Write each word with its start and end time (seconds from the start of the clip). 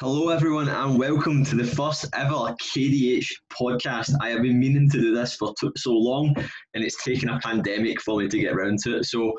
Hello, 0.00 0.30
everyone, 0.30 0.68
and 0.68 0.98
welcome 0.98 1.44
to 1.44 1.54
the 1.54 1.62
first 1.62 2.06
ever 2.14 2.52
KDH 2.60 3.28
podcast. 3.52 4.12
I 4.20 4.30
have 4.30 4.42
been 4.42 4.58
meaning 4.58 4.90
to 4.90 5.00
do 5.00 5.14
this 5.14 5.36
for 5.36 5.54
t- 5.60 5.70
so 5.76 5.92
long, 5.92 6.34
and 6.74 6.82
it's 6.82 7.04
taken 7.04 7.28
a 7.28 7.38
pandemic 7.38 8.02
for 8.02 8.18
me 8.18 8.26
to 8.26 8.40
get 8.40 8.54
around 8.54 8.80
to 8.80 8.96
it. 8.96 9.04
So, 9.04 9.32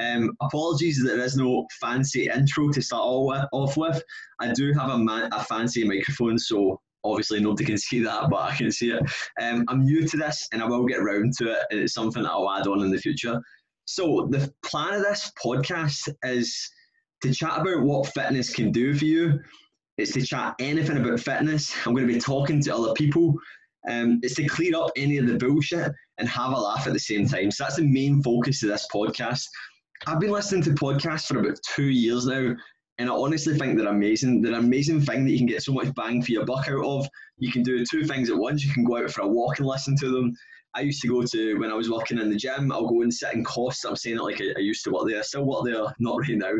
um, 0.00 0.30
apologies 0.40 1.02
that 1.02 1.16
there 1.16 1.24
is 1.24 1.36
no 1.36 1.66
fancy 1.80 2.28
intro 2.28 2.68
to 2.70 2.80
start 2.80 3.02
all 3.02 3.26
with, 3.26 3.46
off 3.50 3.76
with. 3.76 4.00
I 4.38 4.52
do 4.52 4.72
have 4.74 4.90
a, 4.90 5.28
a 5.32 5.42
fancy 5.42 5.82
microphone, 5.82 6.38
so 6.38 6.80
obviously 7.02 7.40
nobody 7.40 7.64
can 7.64 7.76
see 7.76 8.00
that, 8.04 8.30
but 8.30 8.42
I 8.42 8.54
can 8.54 8.70
see 8.70 8.92
it. 8.92 9.02
Um, 9.42 9.64
I'm 9.66 9.84
new 9.84 10.06
to 10.06 10.16
this, 10.16 10.46
and 10.52 10.62
I 10.62 10.66
will 10.66 10.86
get 10.86 11.00
around 11.00 11.32
to 11.38 11.50
it, 11.50 11.58
and 11.72 11.80
it's 11.80 11.94
something 11.94 12.22
that 12.22 12.30
I'll 12.30 12.48
add 12.52 12.68
on 12.68 12.84
in 12.84 12.92
the 12.92 12.98
future. 12.98 13.40
So, 13.86 14.28
the 14.30 14.54
plan 14.64 14.94
of 14.94 15.02
this 15.02 15.32
podcast 15.44 16.08
is 16.22 16.70
to 17.22 17.34
chat 17.34 17.60
about 17.60 17.82
what 17.82 18.14
fitness 18.14 18.54
can 18.54 18.70
do 18.70 18.94
for 18.94 19.04
you 19.04 19.40
it's 19.98 20.12
to 20.12 20.22
chat 20.22 20.54
anything 20.58 20.98
about 20.98 21.20
fitness. 21.20 21.74
I'm 21.86 21.94
going 21.94 22.06
to 22.06 22.12
be 22.12 22.20
talking 22.20 22.60
to 22.62 22.76
other 22.76 22.92
people. 22.92 23.34
Um, 23.88 24.20
it's 24.22 24.34
to 24.34 24.46
clear 24.46 24.76
up 24.76 24.90
any 24.96 25.18
of 25.18 25.26
the 25.26 25.38
bullshit 25.38 25.92
and 26.18 26.28
have 26.28 26.52
a 26.52 26.58
laugh 26.58 26.86
at 26.86 26.92
the 26.92 26.98
same 26.98 27.26
time. 27.26 27.50
So 27.50 27.64
that's 27.64 27.76
the 27.76 27.86
main 27.86 28.22
focus 28.22 28.62
of 28.62 28.70
this 28.70 28.88
podcast. 28.92 29.44
I've 30.06 30.20
been 30.20 30.30
listening 30.30 30.62
to 30.64 30.70
podcasts 30.70 31.26
for 31.26 31.38
about 31.38 31.58
two 31.74 31.88
years 31.88 32.26
now, 32.26 32.54
and 32.98 33.08
I 33.08 33.12
honestly 33.12 33.56
think 33.56 33.78
they're 33.78 33.88
amazing. 33.88 34.42
They're 34.42 34.52
an 34.52 34.64
amazing 34.64 35.02
thing 35.02 35.24
that 35.24 35.30
you 35.30 35.38
can 35.38 35.46
get 35.46 35.62
so 35.62 35.72
much 35.72 35.94
bang 35.94 36.22
for 36.22 36.32
your 36.32 36.44
buck 36.44 36.68
out 36.68 36.84
of. 36.84 37.08
You 37.38 37.52
can 37.52 37.62
do 37.62 37.84
two 37.84 38.04
things 38.04 38.28
at 38.28 38.36
once. 38.36 38.64
You 38.64 38.72
can 38.72 38.84
go 38.84 38.98
out 38.98 39.10
for 39.10 39.22
a 39.22 39.28
walk 39.28 39.58
and 39.58 39.66
listen 39.66 39.96
to 39.98 40.10
them. 40.10 40.34
I 40.74 40.80
used 40.80 41.00
to 41.02 41.08
go 41.08 41.22
to 41.22 41.54
when 41.58 41.70
I 41.70 41.74
was 41.74 41.90
working 41.90 42.18
in 42.18 42.28
the 42.28 42.36
gym. 42.36 42.70
I'll 42.70 42.86
go 42.86 43.00
and 43.00 43.12
sit 43.12 43.32
in 43.32 43.44
costs. 43.44 43.84
I'm 43.84 43.96
saying 43.96 44.16
it 44.16 44.22
like 44.22 44.40
I, 44.40 44.52
I 44.56 44.60
used 44.60 44.84
to 44.84 44.90
work 44.90 45.08
there. 45.08 45.18
I 45.18 45.22
still 45.22 45.46
work 45.46 45.64
there, 45.64 45.86
not 45.98 46.20
right 46.20 46.36
now. 46.36 46.52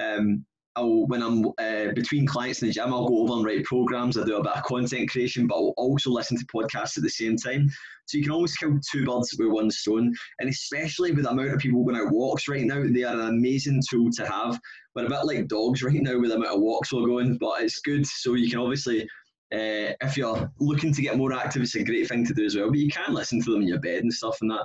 Um, 0.00 0.44
I'll 0.76 1.06
when 1.06 1.22
I'm 1.22 1.46
uh, 1.58 1.92
between 1.94 2.26
clients 2.26 2.62
in 2.62 2.68
the 2.68 2.74
gym, 2.74 2.92
I'll 2.92 3.08
go 3.08 3.22
over 3.22 3.34
and 3.34 3.44
write 3.44 3.64
programs. 3.64 4.16
I 4.16 4.24
do 4.24 4.36
a 4.36 4.42
bit 4.42 4.56
of 4.56 4.62
content 4.64 5.10
creation, 5.10 5.46
but 5.46 5.56
I'll 5.56 5.74
also 5.76 6.10
listen 6.10 6.36
to 6.38 6.46
podcasts 6.46 6.96
at 6.96 7.02
the 7.02 7.10
same 7.10 7.36
time. 7.36 7.68
So 8.06 8.18
you 8.18 8.24
can 8.24 8.32
always 8.32 8.56
kill 8.56 8.78
two 8.90 9.04
birds 9.04 9.34
with 9.38 9.48
one 9.48 9.70
stone. 9.70 10.12
And 10.38 10.48
especially 10.48 11.12
with 11.12 11.24
the 11.24 11.30
amount 11.30 11.50
of 11.50 11.58
people 11.58 11.84
going 11.84 11.96
out 11.96 12.12
walks 12.12 12.48
right 12.48 12.64
now, 12.64 12.84
they 12.84 13.04
are 13.04 13.14
an 13.14 13.28
amazing 13.28 13.82
tool 13.88 14.10
to 14.12 14.26
have. 14.26 14.58
We're 14.94 15.06
a 15.06 15.08
bit 15.08 15.24
like 15.24 15.48
dogs 15.48 15.82
right 15.82 16.00
now 16.00 16.18
with 16.18 16.30
the 16.30 16.36
amount 16.36 16.54
of 16.54 16.60
walks 16.60 16.92
we're 16.92 17.06
going, 17.06 17.36
but 17.38 17.62
it's 17.62 17.80
good. 17.80 18.06
So 18.06 18.34
you 18.34 18.50
can 18.50 18.60
obviously. 18.60 19.08
Uh, 19.52 19.90
if 20.02 20.16
you're 20.16 20.48
looking 20.60 20.94
to 20.94 21.02
get 21.02 21.16
more 21.16 21.32
active, 21.32 21.62
it's 21.62 21.74
a 21.74 21.82
great 21.82 22.06
thing 22.06 22.24
to 22.24 22.32
do 22.32 22.44
as 22.44 22.54
well. 22.54 22.68
But 22.68 22.78
you 22.78 22.88
can 22.88 23.12
listen 23.12 23.42
to 23.42 23.50
them 23.50 23.62
in 23.62 23.66
your 23.66 23.80
bed 23.80 24.04
and 24.04 24.14
stuff 24.14 24.38
and 24.42 24.50
that. 24.52 24.64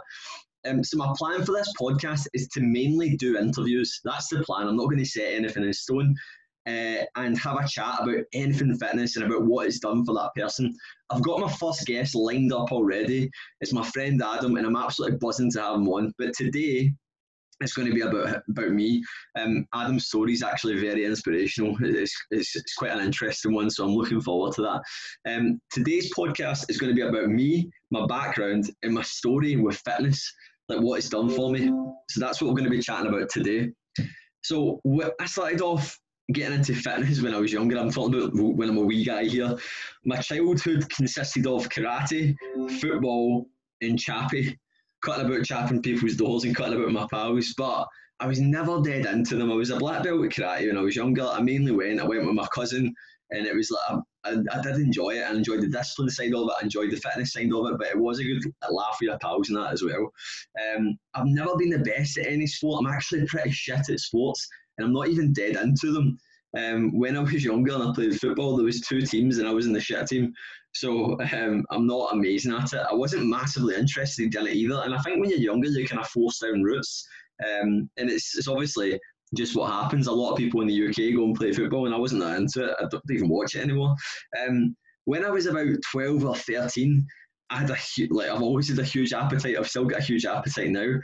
Um, 0.66 0.83
so 0.83 0.97
my 0.97 1.13
plan 1.17 1.44
for 1.44 1.52
this 1.53 1.71
podcast 1.80 2.27
is 2.33 2.47
to 2.49 2.61
mainly 2.61 3.16
do 3.16 3.38
interviews. 3.38 4.02
That's 4.03 4.27
the 4.27 4.44
plan. 4.44 4.67
I'm 4.67 4.77
not 4.77 4.85
going 4.85 4.97
to 4.97 5.05
set 5.05 5.33
anything 5.33 5.63
in 5.63 5.73
stone. 5.73 6.16
Uh, 6.67 7.05
and 7.17 7.38
have 7.38 7.57
a 7.57 7.67
chat 7.67 7.99
about 8.02 8.23
anything 8.33 8.75
fitness 8.75 9.16
and 9.16 9.25
about 9.25 9.45
what 9.45 9.67
it's 9.67 9.77
done 9.77 10.03
for 10.03 10.16
that 10.16 10.31
person. 10.35 10.73
I've 11.11 11.22
got 11.22 11.39
my 11.39 11.52
first 11.52 11.85
guest 11.85 12.16
lined 12.16 12.52
up 12.52 12.72
already. 12.72 13.30
It's 13.61 13.72
my 13.72 13.88
friend 13.91 14.19
Adam, 14.23 14.55
and 14.55 14.66
I'm 14.66 14.75
absolutely 14.75 15.19
buzzing 15.19 15.52
to 15.52 15.61
have 15.61 15.75
him 15.75 15.88
on. 15.88 16.11
But 16.17 16.33
today, 16.33 16.91
it's 17.61 17.73
going 17.73 17.88
to 17.88 17.94
be 17.94 18.02
about 18.02 18.41
about 18.50 18.72
me. 18.72 19.03
Um, 19.38 19.66
Adam's 19.73 20.07
story 20.07 20.33
is 20.33 20.44
actually 20.44 20.79
very 20.79 21.05
inspirational. 21.05 21.77
It's, 21.81 22.16
it's, 22.31 22.55
it's, 22.55 22.73
quite 22.75 22.91
an 22.91 23.05
interesting 23.05 23.53
one, 23.53 23.69
so 23.69 23.85
I'm 23.85 23.95
looking 23.95 24.22
forward 24.22 24.53
to 24.55 24.61
that. 24.63 25.31
Um, 25.31 25.59
today's 25.72 26.13
podcast 26.13 26.66
is 26.69 26.77
going 26.77 26.94
to 26.94 26.95
be 26.95 27.07
about 27.07 27.29
me, 27.29 27.69
my 27.91 28.05
background, 28.07 28.72
and 28.83 28.94
my 28.94 29.03
story 29.03 29.55
with 29.55 29.81
fitness 29.85 30.31
like 30.69 30.80
what 30.80 30.99
it's 30.99 31.09
done 31.09 31.30
for 31.30 31.52
me. 31.52 31.71
So 32.09 32.19
that's 32.19 32.41
what 32.41 32.49
we're 32.49 32.58
going 32.58 32.66
to 32.66 32.69
be 32.69 32.81
chatting 32.81 33.08
about 33.08 33.30
today. 33.30 33.71
So 34.44 34.81
I 35.19 35.25
started 35.25 35.61
off 35.61 35.99
getting 36.33 36.57
into 36.57 36.73
fitness 36.75 37.22
when 37.22 37.33
I 37.33 37.39
was 37.39 37.53
younger. 37.53 37.77
I'm 37.77 37.91
talking 37.91 38.16
about 38.16 38.33
when 38.33 38.69
I'm 38.69 38.77
a 38.77 38.81
wee 38.81 39.03
guy 39.03 39.25
here. 39.25 39.55
My 40.05 40.17
childhood 40.17 40.89
consisted 40.89 41.47
of 41.47 41.69
karate, 41.69 42.35
football, 42.80 43.47
and 43.81 43.99
chappy. 43.99 44.59
Cutting 45.03 45.28
about 45.28 45.45
chapping 45.45 45.81
people's 45.81 46.16
doors 46.16 46.45
and 46.45 46.56
cutting 46.56 46.79
about 46.79 46.91
my 46.91 47.07
pals. 47.11 47.53
But 47.57 47.88
I 48.19 48.28
was 48.28 48.40
never 48.40 48.81
dead 48.81 49.06
into 49.06 49.35
them. 49.35 49.51
I 49.51 49.56
was 49.56 49.69
a 49.69 49.78
black 49.78 50.03
belt 50.03 50.25
at 50.25 50.31
karate 50.31 50.67
when 50.67 50.78
I 50.78 50.81
was 50.81 50.95
younger. 50.95 51.25
I 51.25 51.41
mainly 51.41 51.72
went. 51.72 52.00
I 52.00 52.06
went 52.06 52.25
with 52.25 52.34
my 52.34 52.47
cousin, 52.47 52.94
and 53.31 53.45
it 53.45 53.56
was 53.56 53.69
like 53.69 54.00
I, 54.25 54.38
I 54.52 54.62
did 54.62 54.75
enjoy 54.75 55.12
it. 55.12 55.24
I 55.24 55.31
enjoyed 55.31 55.62
the 55.62 55.68
discipline 55.68 56.09
side 56.09 56.34
of 56.34 56.47
it. 56.47 56.53
I 56.59 56.63
enjoyed 56.63 56.91
the 56.91 56.97
fitness 56.97 57.34
side 57.34 57.52
of 57.53 57.72
it, 57.72 57.78
but 57.78 57.88
it 57.88 57.97
was 57.97 58.19
a 58.19 58.24
good 58.24 58.44
laugh 58.69 58.97
with 59.00 59.09
your 59.09 59.19
pals 59.19 59.50
and 59.50 59.58
that 59.58 59.74
as 59.74 59.84
well. 59.84 60.12
Um, 60.75 60.97
I've 61.13 61.28
never 61.28 61.56
been 61.58 61.69
the 61.69 61.80
best 61.80 62.18
at 62.18 62.28
any 62.28 62.47
sport. 62.47 62.84
I'm 62.84 62.91
actually 62.91 63.25
pretty 63.28 63.52
shit 63.52 63.90
at 63.90 64.00
sports, 64.00 64.47
and 64.78 64.85
I'm 64.85 64.94
not 64.94 65.08
even 65.08 65.34
dead 65.34 65.56
into 65.56 65.91
them. 65.91 66.18
Um, 66.58 66.97
when 66.97 67.18
I 67.18 67.22
was 67.22 67.44
younger 67.44 67.74
and 67.74 67.84
I 67.84 67.94
played 67.94 68.19
football, 68.19 68.56
there 68.56 68.66
was 68.66 68.81
two 68.81 69.02
teams, 69.02 69.38
and 69.38 69.47
I 69.47 69.52
was 69.52 69.66
in 69.66 69.74
the 69.74 69.80
shit 69.80 70.08
team. 70.08 70.34
So 70.74 71.18
um, 71.34 71.66
I'm 71.69 71.88
not 71.88 72.14
amazing 72.14 72.53
at 72.53 72.74
it. 72.74 72.85
I 72.90 72.94
wasn't 72.94 73.30
massively 73.30 73.75
interested 73.75 74.35
in 74.35 74.47
it 74.47 74.56
either. 74.56 74.81
And 74.84 74.94
I 74.94 75.00
think 75.00 75.22
when 75.22 75.30
you're 75.30 75.40
younger, 75.40 75.69
you 75.69 75.88
kind 75.88 76.02
of 76.02 76.09
force 76.09 76.40
down 76.40 76.64
roots. 76.64 77.08
Um, 77.44 77.90
and 77.97 78.09
it's, 78.09 78.38
it's 78.38 78.50
obviously 78.50 79.00
just 79.34 79.56
what 79.56 79.72
happens. 79.72 80.08
A 80.08 80.12
lot 80.12 80.31
of 80.31 80.38
people 80.38 80.62
in 80.62 80.68
the 80.68 80.88
UK 80.88 81.16
go 81.16 81.25
and 81.25 81.36
play 81.36 81.52
football, 81.52 81.86
and 81.86 81.96
I 81.96 81.97
wasn't 81.97 82.22
that 82.22 82.38
into 82.38 82.66
it. 82.66 82.75
I 82.80 82.86
don't 82.90 83.03
even 83.09 83.30
watch 83.30 83.56
it 83.56 83.63
anymore. 83.63 83.96
Um, 84.40 84.75
when 85.06 85.25
I 85.25 85.30
was 85.30 85.46
about 85.46 85.68
12 85.91 86.25
or 86.25 86.36
13, 86.36 87.06
I 87.50 87.59
had 87.59 87.69
a 87.69 87.78
like 88.09 88.30
I've 88.30 88.41
always 88.41 88.69
had 88.69 88.80
a 88.80 88.84
huge 88.84 89.14
appetite. 89.14 89.56
I've 89.58 89.69
still 89.69 89.85
got 89.85 90.00
a 90.00 90.03
huge 90.03 90.25
appetite 90.25 90.69
now, 90.69 90.96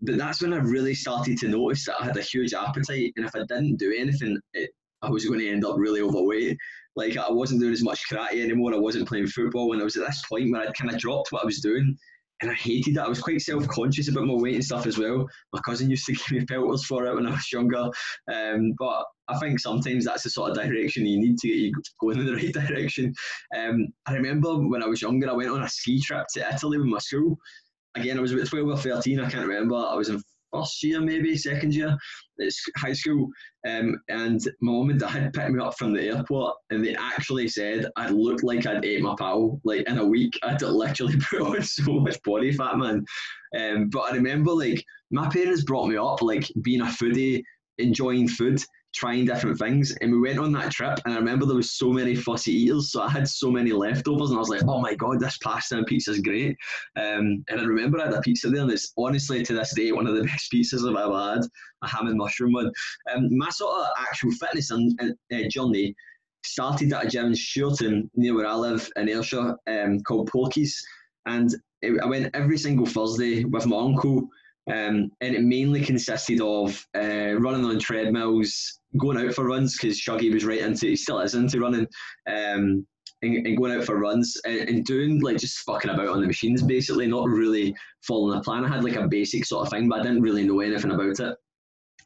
but 0.00 0.16
that's 0.16 0.40
when 0.40 0.54
I 0.54 0.56
really 0.56 0.94
started 0.94 1.38
to 1.38 1.48
notice 1.48 1.84
that 1.86 2.00
I 2.00 2.06
had 2.06 2.16
a 2.16 2.22
huge 2.22 2.54
appetite, 2.54 3.12
and 3.16 3.26
if 3.26 3.34
I 3.34 3.40
didn't 3.40 3.76
do 3.76 3.94
anything, 3.96 4.38
it, 4.54 4.70
I 5.02 5.10
was 5.10 5.26
going 5.26 5.40
to 5.40 5.50
end 5.50 5.64
up 5.64 5.76
really 5.78 6.00
overweight. 6.00 6.56
Like 6.96 7.16
I 7.16 7.30
wasn't 7.30 7.60
doing 7.60 7.72
as 7.72 7.84
much 7.84 8.02
karate 8.10 8.42
anymore. 8.42 8.74
I 8.74 8.78
wasn't 8.78 9.08
playing 9.08 9.28
football, 9.28 9.72
and 9.72 9.80
I 9.80 9.84
was 9.84 9.96
at 9.96 10.06
this 10.06 10.22
point 10.28 10.50
where 10.50 10.62
I'd 10.62 10.74
kind 10.74 10.90
of 10.90 10.98
dropped 10.98 11.32
what 11.32 11.42
I 11.42 11.46
was 11.46 11.60
doing, 11.60 11.96
and 12.40 12.50
I 12.50 12.54
hated 12.54 12.94
that. 12.94 13.06
I 13.06 13.08
was 13.08 13.20
quite 13.20 13.40
self 13.40 13.66
conscious 13.68 14.08
about 14.08 14.26
my 14.26 14.34
weight 14.34 14.54
and 14.54 14.64
stuff 14.64 14.86
as 14.86 14.98
well. 14.98 15.28
My 15.52 15.60
cousin 15.60 15.90
used 15.90 16.06
to 16.06 16.12
give 16.30 16.30
me 16.32 16.44
pelters 16.44 16.84
for 16.84 17.06
it 17.06 17.14
when 17.14 17.26
I 17.26 17.30
was 17.30 17.52
younger. 17.52 17.90
Um, 18.32 18.74
but 18.78 19.04
I 19.28 19.38
think 19.38 19.60
sometimes 19.60 20.04
that's 20.04 20.24
the 20.24 20.30
sort 20.30 20.50
of 20.50 20.56
direction 20.56 21.06
you 21.06 21.20
need 21.20 21.38
to 21.38 21.48
get 21.48 21.56
you 21.56 21.72
going 22.00 22.18
in 22.20 22.26
the 22.26 22.34
right 22.34 22.52
direction. 22.52 23.14
Um, 23.56 23.88
I 24.06 24.14
remember 24.14 24.56
when 24.56 24.82
I 24.82 24.86
was 24.86 25.02
younger, 25.02 25.28
I 25.28 25.34
went 25.34 25.50
on 25.50 25.62
a 25.62 25.68
ski 25.68 26.00
trip 26.00 26.26
to 26.34 26.48
Italy 26.54 26.78
with 26.78 26.86
my 26.86 26.98
school. 26.98 27.36
Again, 27.94 28.18
I 28.18 28.20
was 28.20 28.32
about 28.32 28.46
12 28.46 28.68
or 28.68 28.76
13, 28.76 29.20
I 29.20 29.30
can't 29.30 29.46
remember. 29.46 29.74
I 29.74 29.94
was 29.94 30.08
in 30.08 30.22
first 30.52 30.82
year, 30.82 31.00
maybe 31.00 31.36
second 31.36 31.74
year 31.74 31.96
at 32.40 32.52
high 32.76 32.92
school. 32.92 33.28
Um, 33.66 34.00
and 34.08 34.40
my 34.60 34.72
mum 34.72 34.90
and 34.90 35.00
dad 35.00 35.32
picked 35.32 35.50
me 35.50 35.62
up 35.62 35.76
from 35.76 35.92
the 35.92 36.02
airport, 36.02 36.56
and 36.70 36.84
they 36.84 36.94
actually 36.96 37.48
said 37.48 37.86
I 37.96 38.08
looked 38.08 38.42
like 38.42 38.66
I'd 38.66 38.84
ate 38.84 39.02
my 39.02 39.14
pal. 39.18 39.60
Like 39.64 39.88
in 39.88 39.98
a 39.98 40.06
week, 40.06 40.38
I'd 40.42 40.62
literally 40.62 41.16
put 41.30 41.40
on 41.40 41.62
so 41.62 42.00
much 42.00 42.22
body 42.22 42.52
fat, 42.52 42.78
man. 42.78 43.04
Um, 43.58 43.88
but 43.90 44.12
I 44.12 44.14
remember 44.14 44.52
like 44.52 44.84
my 45.10 45.28
parents 45.28 45.64
brought 45.64 45.88
me 45.88 45.96
up 45.96 46.22
like 46.22 46.50
being 46.62 46.80
a 46.80 46.84
foodie, 46.84 47.42
enjoying 47.78 48.28
food 48.28 48.62
trying 48.94 49.24
different 49.24 49.58
things. 49.58 49.96
And 50.00 50.12
we 50.12 50.20
went 50.20 50.38
on 50.38 50.52
that 50.52 50.72
trip, 50.72 50.98
and 51.04 51.14
I 51.14 51.18
remember 51.18 51.46
there 51.46 51.56
was 51.56 51.72
so 51.72 51.90
many 51.90 52.14
fussy 52.14 52.52
eaters, 52.52 52.92
so 52.92 53.02
I 53.02 53.08
had 53.08 53.28
so 53.28 53.50
many 53.50 53.72
leftovers, 53.72 54.30
and 54.30 54.36
I 54.36 54.40
was 54.40 54.48
like, 54.48 54.62
"Oh 54.66 54.80
my 54.80 54.94
god, 54.94 55.20
this 55.20 55.38
pasta 55.38 55.76
and 55.76 55.86
pizza 55.86 56.12
is 56.12 56.20
great." 56.20 56.56
Um, 56.96 57.44
and 57.48 57.60
I 57.60 57.64
remember 57.64 58.00
I 58.00 58.06
had 58.06 58.14
a 58.14 58.20
pizza 58.20 58.48
there, 58.48 58.62
and 58.62 58.70
it's 58.70 58.92
honestly 58.96 59.42
to 59.42 59.54
this 59.54 59.74
day 59.74 59.92
one 59.92 60.06
of 60.06 60.16
the 60.16 60.24
best 60.30 60.52
pizzas 60.52 60.88
I've 60.88 60.96
ever 60.96 61.34
had, 61.34 61.46
a 61.82 61.88
ham 61.88 62.08
and 62.08 62.18
mushroom 62.18 62.52
one. 62.52 62.70
Um, 63.14 63.28
my 63.36 63.50
sort 63.50 63.76
of 63.76 63.86
actual 63.98 64.32
fitness 64.32 64.70
and, 64.70 64.98
uh, 65.00 65.48
journey 65.50 65.94
started 66.44 66.92
at 66.92 67.04
a 67.04 67.08
gym 67.08 67.26
in 67.26 67.34
Sherton, 67.34 68.10
near 68.14 68.34
where 68.34 68.46
I 68.46 68.54
live 68.54 68.88
in 68.96 69.08
Ayrshire, 69.08 69.56
um, 69.66 70.00
called 70.00 70.28
Porky's, 70.28 70.82
and 71.26 71.54
I 71.84 72.06
went 72.06 72.34
every 72.34 72.58
single 72.58 72.86
Thursday 72.86 73.44
with 73.44 73.66
my 73.66 73.78
uncle. 73.78 74.28
Um, 74.68 75.10
and 75.20 75.34
it 75.34 75.42
mainly 75.42 75.80
consisted 75.80 76.40
of 76.40 76.86
uh, 76.96 77.34
running 77.38 77.64
on 77.64 77.78
treadmills, 77.78 78.80
going 78.98 79.18
out 79.18 79.34
for 79.34 79.46
runs 79.46 79.76
because 79.76 80.00
Shuggy 80.00 80.32
was 80.32 80.44
right 80.44 80.60
into, 80.60 80.88
he 80.88 80.96
still 80.96 81.20
is 81.20 81.34
into 81.34 81.60
running, 81.60 81.86
um, 82.28 82.86
and, 83.22 83.46
and, 83.46 83.56
going 83.56 83.72
out 83.72 83.84
for 83.84 83.98
runs 83.98 84.36
and, 84.44 84.68
and, 84.68 84.84
doing 84.84 85.20
like 85.20 85.38
just 85.38 85.58
fucking 85.60 85.90
about 85.90 86.08
on 86.08 86.20
the 86.20 86.26
machines 86.26 86.62
basically, 86.62 87.06
not 87.06 87.28
really 87.28 87.74
following 88.02 88.38
a 88.38 88.42
plan. 88.42 88.64
I 88.64 88.68
had 88.68 88.84
like 88.84 88.96
a 88.96 89.08
basic 89.08 89.44
sort 89.44 89.66
of 89.66 89.72
thing, 89.72 89.88
but 89.88 90.00
I 90.00 90.02
didn't 90.02 90.22
really 90.22 90.46
know 90.46 90.60
anything 90.60 90.92
about 90.92 91.18
it. 91.20 91.36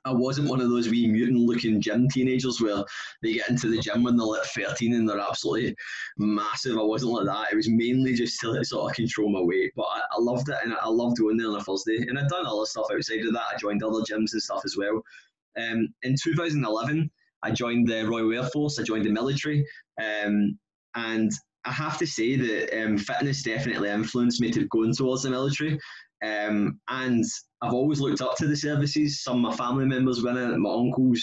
I 0.04 0.12
wasn't 0.12 0.48
one 0.48 0.60
of 0.60 0.68
those 0.68 0.88
wee 0.88 1.06
mutant 1.06 1.40
looking 1.40 1.80
gym 1.80 2.08
teenagers 2.08 2.60
where 2.60 2.84
they 3.22 3.34
get 3.34 3.48
into 3.48 3.68
the 3.68 3.78
gym 3.78 4.02
when 4.02 4.16
they're 4.16 4.26
like 4.26 4.44
13 4.44 4.94
and 4.94 5.08
they're 5.08 5.18
absolutely 5.18 5.74
massive. 6.18 6.76
I 6.78 6.82
wasn't 6.82 7.12
like 7.12 7.26
that. 7.26 7.52
It 7.52 7.56
was 7.56 7.70
mainly 7.70 8.14
just 8.14 8.38
to 8.40 8.52
like, 8.52 8.64
sort 8.66 8.90
of 8.90 8.96
control 8.96 9.30
my 9.30 9.40
weight. 9.40 9.72
But 9.74 9.86
I, 9.90 10.00
I 10.12 10.20
loved 10.20 10.48
it 10.50 10.56
and 10.62 10.74
I 10.74 10.88
loved 10.88 11.18
going 11.18 11.38
there 11.38 11.48
on 11.48 11.56
a 11.56 11.60
Thursday. 11.60 12.04
And 12.06 12.18
I'd 12.18 12.28
done 12.28 12.46
other 12.46 12.66
stuff 12.66 12.86
outside 12.92 13.20
of 13.20 13.32
that. 13.32 13.46
I 13.54 13.56
joined 13.56 13.82
other 13.82 14.00
gyms 14.00 14.32
and 14.32 14.42
stuff 14.42 14.62
as 14.64 14.76
well. 14.76 15.02
Um, 15.56 15.88
in 16.02 16.16
2011, 16.22 17.10
I 17.42 17.50
joined 17.50 17.88
the 17.88 18.06
Royal 18.06 18.32
Air 18.32 18.44
Force. 18.50 18.78
I 18.78 18.82
joined 18.82 19.06
the 19.06 19.12
military. 19.12 19.66
Um, 20.02 20.58
and 20.94 21.32
I 21.64 21.72
have 21.72 21.98
to 21.98 22.06
say 22.06 22.36
that 22.36 22.84
um, 22.84 22.98
fitness 22.98 23.42
definitely 23.42 23.88
influenced 23.88 24.40
me 24.40 24.50
to 24.50 24.66
going 24.68 24.94
towards 24.94 25.22
the 25.22 25.30
military. 25.30 25.78
Um, 26.24 26.80
and 26.88 27.24
I've 27.60 27.74
always 27.74 28.00
looked 28.00 28.22
up 28.22 28.36
to 28.36 28.46
the 28.46 28.56
services. 28.56 29.22
Some 29.22 29.44
of 29.44 29.50
my 29.50 29.56
family 29.56 29.84
members 29.84 30.22
went 30.22 30.38
in, 30.38 30.60
my 30.60 30.70
uncles, 30.72 31.22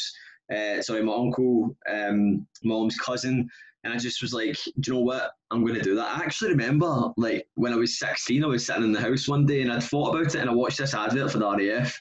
uh, 0.54 0.82
sorry, 0.82 1.04
my 1.04 1.14
uncle, 1.14 1.76
um, 1.90 2.46
mom's 2.64 2.98
cousin, 2.98 3.50
and 3.84 3.94
I 3.94 3.98
just 3.98 4.22
was 4.22 4.34
like, 4.34 4.58
do 4.80 4.92
you 4.92 4.94
know 4.94 5.04
what? 5.04 5.32
I'm 5.50 5.66
going 5.66 5.76
to 5.76 5.82
do 5.82 5.96
that. 5.96 6.18
I 6.18 6.24
actually 6.24 6.52
remember, 6.52 7.10
like, 7.18 7.48
when 7.56 7.74
I 7.74 7.78
was 7.78 7.98
16, 7.98 8.44
I 8.44 8.48
was 8.48 8.66
sitting 8.66 8.84
in 8.84 8.92
the 8.92 9.02
house 9.02 9.28
one 9.28 9.46
day 9.46 9.62
and 9.62 9.72
I'd 9.72 9.84
thought 9.84 10.14
about 10.14 10.36
it 10.36 10.40
and 10.42 10.50
I 10.50 10.54
watched 10.54 10.78
this 10.78 10.94
advert 10.94 11.32
for 11.32 11.40
the 11.40 11.50
RAF, 11.50 12.00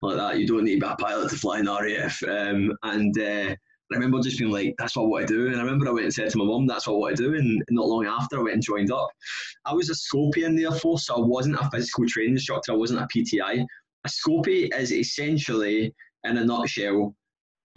like 0.00 0.16
that. 0.16 0.38
You 0.38 0.46
don't 0.46 0.64
need 0.64 0.80
to 0.80 0.86
be 0.86 0.92
a 0.92 0.96
pilot 0.96 1.28
to 1.30 1.36
fly 1.36 1.58
in 1.58 1.66
the 1.66 1.78
RAF. 1.78 2.22
Um, 2.22 2.72
and 2.82 3.18
uh, 3.18 3.56
I 3.90 3.96
remember 3.96 4.20
just 4.20 4.38
being 4.38 4.50
like, 4.50 4.74
that's 4.78 4.96
what 4.96 5.04
I 5.04 5.06
want 5.06 5.28
to 5.28 5.34
do. 5.34 5.46
And 5.46 5.56
I 5.56 5.60
remember 5.60 5.88
I 5.88 5.92
went 5.92 6.04
and 6.04 6.14
said 6.14 6.30
to 6.30 6.38
my 6.38 6.44
mum, 6.44 6.66
that's 6.66 6.86
what 6.86 6.94
I 6.94 6.98
want 6.98 7.16
to 7.16 7.22
do. 7.22 7.34
And 7.34 7.62
not 7.70 7.86
long 7.86 8.06
after, 8.06 8.38
I 8.38 8.42
went 8.42 8.54
and 8.54 8.62
joined 8.62 8.92
up. 8.92 9.08
I 9.64 9.72
was 9.72 9.88
a 9.88 9.94
Scopie 9.94 10.44
in 10.44 10.56
the 10.56 10.64
Air 10.64 10.72
Force, 10.72 11.06
so 11.06 11.16
I 11.16 11.20
wasn't 11.20 11.56
a 11.56 11.70
physical 11.70 12.04
training 12.06 12.34
instructor, 12.34 12.72
I 12.72 12.76
wasn't 12.76 13.00
a 13.00 13.06
PTI. 13.06 13.64
A 14.04 14.08
Scopie 14.08 14.68
is 14.74 14.92
essentially, 14.92 15.94
in 16.24 16.36
a 16.36 16.44
nutshell, 16.44 17.14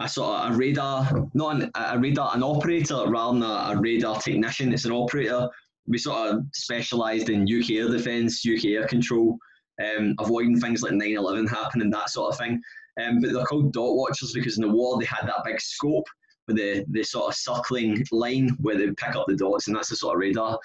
a 0.00 0.08
sort 0.08 0.40
of 0.40 0.54
a 0.54 0.56
radar, 0.56 1.28
not 1.34 1.56
an, 1.56 1.70
a 1.74 1.98
radar, 1.98 2.34
an 2.34 2.42
operator 2.42 3.04
rather 3.06 3.38
than 3.38 3.42
a, 3.48 3.72
a 3.72 3.80
radar 3.80 4.20
technician. 4.20 4.72
It's 4.72 4.84
an 4.84 4.92
operator. 4.92 5.48
We 5.86 5.98
sort 5.98 6.30
of 6.30 6.44
specialised 6.52 7.28
in 7.28 7.42
UK 7.42 7.70
air 7.70 7.88
defence, 7.88 8.44
UK 8.46 8.66
air 8.66 8.86
control, 8.86 9.38
um, 9.82 10.14
avoiding 10.18 10.60
things 10.60 10.82
like 10.82 10.92
9-11 10.92 11.48
happening, 11.48 11.90
that 11.90 12.10
sort 12.10 12.32
of 12.32 12.38
thing. 12.38 12.60
Um, 13.00 13.20
but 13.20 13.32
they're 13.32 13.44
called 13.44 13.72
dot 13.72 13.96
watchers 13.96 14.32
because 14.32 14.58
in 14.58 14.62
the 14.62 14.72
war 14.72 14.98
they 14.98 15.06
had 15.06 15.26
that 15.26 15.44
big 15.44 15.60
scope 15.60 16.06
with 16.46 16.56
the, 16.56 16.84
the 16.90 17.02
sort 17.02 17.28
of 17.28 17.34
circling 17.34 18.04
line 18.10 18.50
where 18.60 18.76
they 18.76 18.90
pick 18.90 19.16
up 19.16 19.26
the 19.28 19.36
dots, 19.36 19.66
and 19.66 19.76
that's 19.76 19.90
the 19.90 19.96
sort 19.96 20.14
of 20.14 20.20
radar. 20.20 20.58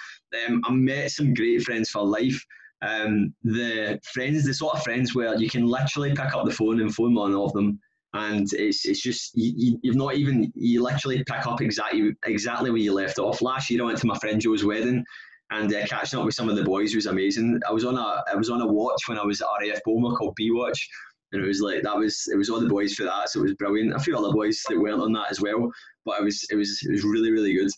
Um, 0.47 0.61
I 0.65 0.71
met 0.71 1.11
some 1.11 1.33
great 1.33 1.63
friends 1.63 1.89
for 1.89 2.03
life. 2.03 2.43
Um, 2.81 3.33
the 3.43 3.99
friends, 4.13 4.45
the 4.45 4.53
sort 4.53 4.75
of 4.75 4.83
friends 4.83 5.15
where 5.15 5.35
you 5.35 5.49
can 5.49 5.65
literally 5.65 6.11
pick 6.11 6.33
up 6.35 6.45
the 6.45 6.51
phone 6.51 6.79
and 6.79 6.93
phone 6.93 7.15
one 7.15 7.33
of 7.33 7.53
them, 7.53 7.79
and 8.13 8.47
it's 8.53 8.85
it's 8.85 9.01
just 9.01 9.31
you, 9.35 9.79
you've 9.81 9.95
not 9.95 10.15
even 10.15 10.51
you 10.55 10.83
literally 10.83 11.23
pick 11.23 11.47
up 11.47 11.61
exactly 11.61 12.11
exactly 12.25 12.69
where 12.69 12.79
you 12.79 12.93
left 12.93 13.19
off. 13.19 13.41
Last 13.41 13.69
year 13.69 13.81
I 13.81 13.85
went 13.85 13.97
to 13.99 14.07
my 14.07 14.17
friend 14.19 14.39
Joe's 14.39 14.63
wedding, 14.63 15.03
and 15.49 15.73
uh, 15.73 15.85
catching 15.87 16.19
up 16.19 16.25
with 16.25 16.35
some 16.35 16.49
of 16.49 16.55
the 16.55 16.63
boys 16.63 16.93
was 16.93 17.07
amazing. 17.07 17.59
I 17.67 17.71
was 17.71 17.83
on 17.83 17.97
a 17.97 18.23
I 18.31 18.35
was 18.35 18.49
on 18.49 18.61
a 18.61 18.67
watch 18.67 19.07
when 19.07 19.17
I 19.17 19.25
was 19.25 19.41
at 19.41 19.47
RAF 19.61 19.79
Boulmer 19.85 20.15
called 20.15 20.35
B 20.35 20.51
Watch, 20.51 20.87
and 21.31 21.43
it 21.43 21.47
was 21.47 21.61
like 21.61 21.83
that 21.83 21.97
was 21.97 22.27
it 22.31 22.37
was 22.37 22.49
all 22.49 22.59
the 22.59 22.67
boys 22.67 22.93
for 22.93 23.03
that, 23.03 23.29
so 23.29 23.39
it 23.39 23.43
was 23.43 23.55
brilliant. 23.55 23.93
A 23.93 23.99
few 23.99 24.17
other 24.17 24.31
boys 24.31 24.61
that 24.69 24.79
weren't 24.79 25.01
on 25.01 25.13
that 25.13 25.31
as 25.31 25.41
well, 25.41 25.71
but 26.05 26.19
it 26.19 26.23
was 26.23 26.45
it 26.49 26.55
was 26.55 26.79
it 26.83 26.91
was 26.91 27.03
really 27.03 27.31
really 27.31 27.53
good. 27.53 27.71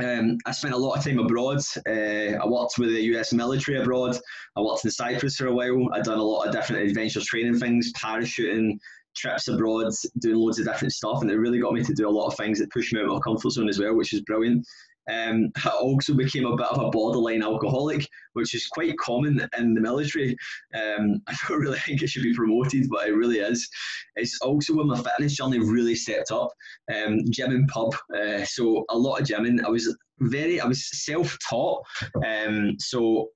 Um, 0.00 0.38
I 0.46 0.52
spent 0.52 0.74
a 0.74 0.78
lot 0.78 0.96
of 0.96 1.04
time 1.04 1.18
abroad. 1.18 1.58
Uh, 1.86 2.36
I 2.40 2.46
worked 2.46 2.78
with 2.78 2.90
the 2.90 3.02
US 3.14 3.32
military 3.32 3.80
abroad. 3.80 4.16
I 4.56 4.60
worked 4.60 4.84
in 4.84 4.92
Cyprus 4.92 5.36
for 5.36 5.46
a 5.46 5.54
while. 5.54 5.88
I'd 5.92 6.04
done 6.04 6.20
a 6.20 6.22
lot 6.22 6.46
of 6.46 6.52
different 6.52 6.88
adventure 6.88 7.20
training 7.20 7.58
things, 7.58 7.92
parachuting, 7.94 8.78
trips 9.16 9.48
abroad, 9.48 9.92
doing 10.20 10.36
loads 10.36 10.60
of 10.60 10.66
different 10.66 10.92
stuff, 10.92 11.22
and 11.22 11.30
it 11.30 11.36
really 11.36 11.58
got 11.58 11.72
me 11.72 11.82
to 11.82 11.94
do 11.94 12.08
a 12.08 12.10
lot 12.10 12.28
of 12.28 12.36
things 12.36 12.58
that 12.60 12.70
pushed 12.70 12.92
me 12.92 13.00
out 13.00 13.06
of 13.06 13.12
my 13.12 13.20
comfort 13.20 13.50
zone 13.50 13.68
as 13.68 13.78
well, 13.78 13.94
which 13.94 14.12
is 14.12 14.20
brilliant. 14.22 14.64
Um, 15.08 15.50
I 15.64 15.70
also 15.70 16.14
became 16.14 16.46
a 16.46 16.56
bit 16.56 16.66
of 16.66 16.78
a 16.82 16.90
borderline 16.90 17.42
alcoholic, 17.42 18.06
which 18.34 18.54
is 18.54 18.66
quite 18.68 18.96
common 18.98 19.48
in 19.58 19.74
the 19.74 19.80
military. 19.80 20.36
Um, 20.74 21.22
I 21.26 21.36
don't 21.48 21.60
really 21.60 21.78
think 21.78 22.02
it 22.02 22.10
should 22.10 22.22
be 22.22 22.34
promoted, 22.34 22.88
but 22.90 23.08
it 23.08 23.12
really 23.12 23.38
is. 23.38 23.68
It's 24.16 24.40
also 24.40 24.74
when 24.74 24.88
my 24.88 25.00
fitness 25.00 25.36
journey 25.36 25.58
really 25.58 25.94
stepped 25.94 26.30
up. 26.30 26.50
Um, 26.94 27.20
gym 27.30 27.50
and 27.50 27.68
pub, 27.68 27.94
uh, 28.16 28.44
so 28.44 28.84
a 28.90 28.96
lot 28.96 29.20
of 29.20 29.26
gymming. 29.26 29.64
I 29.64 29.68
was 29.68 29.96
very, 30.20 30.60
I 30.60 30.66
was 30.66 30.88
self-taught, 31.04 31.82
um, 32.26 32.74
so 32.78 33.28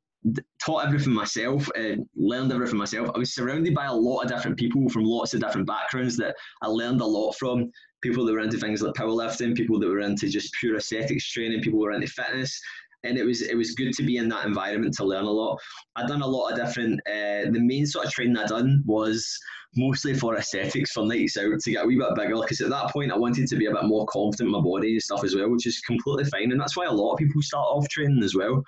taught 0.64 0.86
everything 0.86 1.12
myself, 1.12 1.68
uh, 1.76 1.96
learned 2.14 2.52
everything 2.52 2.78
myself. 2.78 3.10
I 3.14 3.18
was 3.18 3.34
surrounded 3.34 3.74
by 3.74 3.86
a 3.86 3.94
lot 3.94 4.22
of 4.22 4.28
different 4.28 4.56
people 4.56 4.88
from 4.88 5.04
lots 5.04 5.34
of 5.34 5.40
different 5.40 5.66
backgrounds 5.66 6.16
that 6.18 6.36
I 6.62 6.68
learned 6.68 7.00
a 7.00 7.06
lot 7.06 7.32
from. 7.32 7.70
People 8.02 8.24
that 8.26 8.32
were 8.32 8.40
into 8.40 8.58
things 8.58 8.82
like 8.82 8.94
powerlifting, 8.94 9.56
people 9.56 9.78
that 9.78 9.88
were 9.88 10.00
into 10.00 10.28
just 10.28 10.52
pure 10.54 10.76
aesthetics 10.76 11.30
training, 11.30 11.60
people 11.62 11.78
who 11.78 11.84
were 11.84 11.92
into 11.92 12.08
fitness, 12.08 12.60
and 13.04 13.18
it 13.18 13.24
was 13.24 13.42
it 13.42 13.56
was 13.56 13.74
good 13.74 13.92
to 13.94 14.02
be 14.02 14.16
in 14.16 14.28
that 14.28 14.46
environment 14.46 14.94
to 14.94 15.04
learn 15.04 15.24
a 15.24 15.30
lot. 15.30 15.58
I'd 15.96 16.08
done 16.08 16.22
a 16.22 16.26
lot 16.26 16.50
of 16.50 16.56
different. 16.56 17.00
Uh, 17.06 17.50
the 17.50 17.60
main 17.60 17.86
sort 17.86 18.06
of 18.06 18.12
training 18.12 18.36
I 18.36 18.46
done 18.46 18.82
was 18.86 19.38
mostly 19.74 20.14
for 20.14 20.36
aesthetics 20.36 20.92
for 20.92 21.06
nights 21.06 21.36
out 21.38 21.58
to 21.58 21.70
get 21.70 21.84
a 21.84 21.86
wee 21.86 21.96
bit 21.96 22.14
bigger 22.14 22.36
because 22.40 22.60
at 22.60 22.70
that 22.70 22.90
point 22.92 23.10
I 23.10 23.16
wanted 23.16 23.48
to 23.48 23.56
be 23.56 23.66
a 23.66 23.72
bit 23.72 23.84
more 23.84 24.06
confident 24.06 24.48
in 24.48 24.52
my 24.52 24.60
body 24.60 24.92
and 24.92 25.02
stuff 25.02 25.24
as 25.24 25.34
well, 25.34 25.48
which 25.48 25.66
is 25.66 25.80
completely 25.80 26.24
fine. 26.24 26.52
And 26.52 26.60
that's 26.60 26.76
why 26.76 26.84
a 26.86 26.92
lot 26.92 27.12
of 27.12 27.18
people 27.18 27.40
start 27.42 27.66
off 27.66 27.88
training 27.88 28.22
as 28.22 28.34
well. 28.34 28.62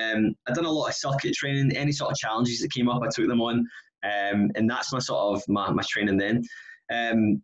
Um, 0.00 0.34
I've 0.46 0.54
done 0.54 0.64
a 0.64 0.70
lot 0.70 0.88
of 0.88 0.94
circuit 0.94 1.34
training, 1.34 1.76
any 1.76 1.92
sort 1.92 2.12
of 2.12 2.18
challenges 2.18 2.60
that 2.60 2.72
came 2.72 2.88
up, 2.88 3.02
I 3.02 3.08
took 3.08 3.26
them 3.26 3.40
on. 3.40 3.66
Um, 4.04 4.50
and 4.54 4.68
that's 4.68 4.92
my 4.92 4.98
sort 4.98 5.36
of 5.36 5.42
my, 5.48 5.70
my 5.70 5.82
training 5.88 6.18
then. 6.18 6.42
Um, 6.92 7.42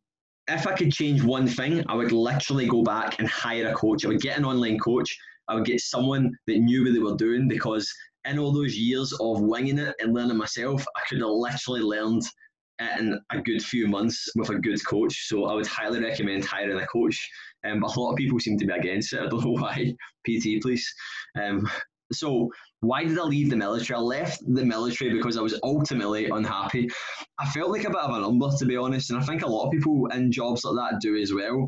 if 0.49 0.67
I 0.67 0.75
could 0.75 0.93
change 0.93 1.23
one 1.23 1.47
thing, 1.47 1.85
I 1.89 1.95
would 1.95 2.13
literally 2.13 2.67
go 2.67 2.83
back 2.83 3.19
and 3.19 3.29
hire 3.29 3.69
a 3.69 3.75
coach. 3.75 4.05
I 4.05 4.09
would 4.09 4.21
get 4.21 4.37
an 4.37 4.45
online 4.45 4.79
coach. 4.79 5.17
I 5.51 5.55
would 5.55 5.65
get 5.65 5.81
someone 5.81 6.33
that 6.47 6.59
knew 6.59 6.85
what 6.85 6.93
they 6.93 7.01
were 7.01 7.17
doing 7.17 7.49
because 7.49 7.93
in 8.25 8.39
all 8.39 8.53
those 8.53 8.77
years 8.77 9.13
of 9.21 9.41
winging 9.41 9.79
it 9.79 9.97
and 10.01 10.15
learning 10.15 10.37
myself, 10.37 10.87
I 10.97 11.01
could 11.09 11.19
have 11.19 11.29
literally 11.29 11.81
learned 11.81 12.23
in 12.79 13.19
a 13.31 13.41
good 13.41 13.63
few 13.63 13.89
months 13.89 14.29
with 14.37 14.51
a 14.51 14.55
good 14.55 14.85
coach. 14.87 15.29
So 15.29 15.47
I 15.47 15.55
would 15.55 15.67
highly 15.67 16.01
recommend 16.01 16.45
hiring 16.45 16.81
a 16.81 16.87
coach. 16.87 17.19
Um, 17.65 17.81
but 17.81 17.95
a 17.95 18.01
lot 18.01 18.13
of 18.13 18.17
people 18.17 18.39
seem 18.39 18.59
to 18.59 18.67
be 18.67 18.73
against 18.73 19.13
it. 19.13 19.21
I 19.21 19.27
don't 19.27 19.45
know 19.45 19.51
why. 19.61 19.95
PT, 20.27 20.63
please. 20.63 20.87
Um, 21.41 21.69
so 22.13 22.51
why 22.81 23.05
did 23.05 23.19
I 23.19 23.23
leave 23.23 23.51
the 23.51 23.57
military? 23.57 23.97
I 23.97 24.01
left 24.01 24.43
the 24.47 24.65
military 24.65 25.13
because 25.13 25.37
I 25.37 25.43
was 25.43 25.59
ultimately 25.63 26.27
unhappy. 26.27 26.89
I 27.39 27.47
felt 27.51 27.71
like 27.71 27.85
a 27.85 27.91
bit 27.91 27.99
of 27.99 28.15
a 28.15 28.21
number, 28.21 28.49
to 28.59 28.67
be 28.67 28.77
honest, 28.77 29.11
and 29.11 29.19
I 29.19 29.23
think 29.23 29.43
a 29.43 29.47
lot 29.47 29.67
of 29.67 29.73
people 29.73 30.07
in 30.07 30.33
jobs 30.33 30.65
like 30.65 30.93
that 30.93 31.01
do 31.01 31.17
as 31.17 31.33
well. 31.33 31.67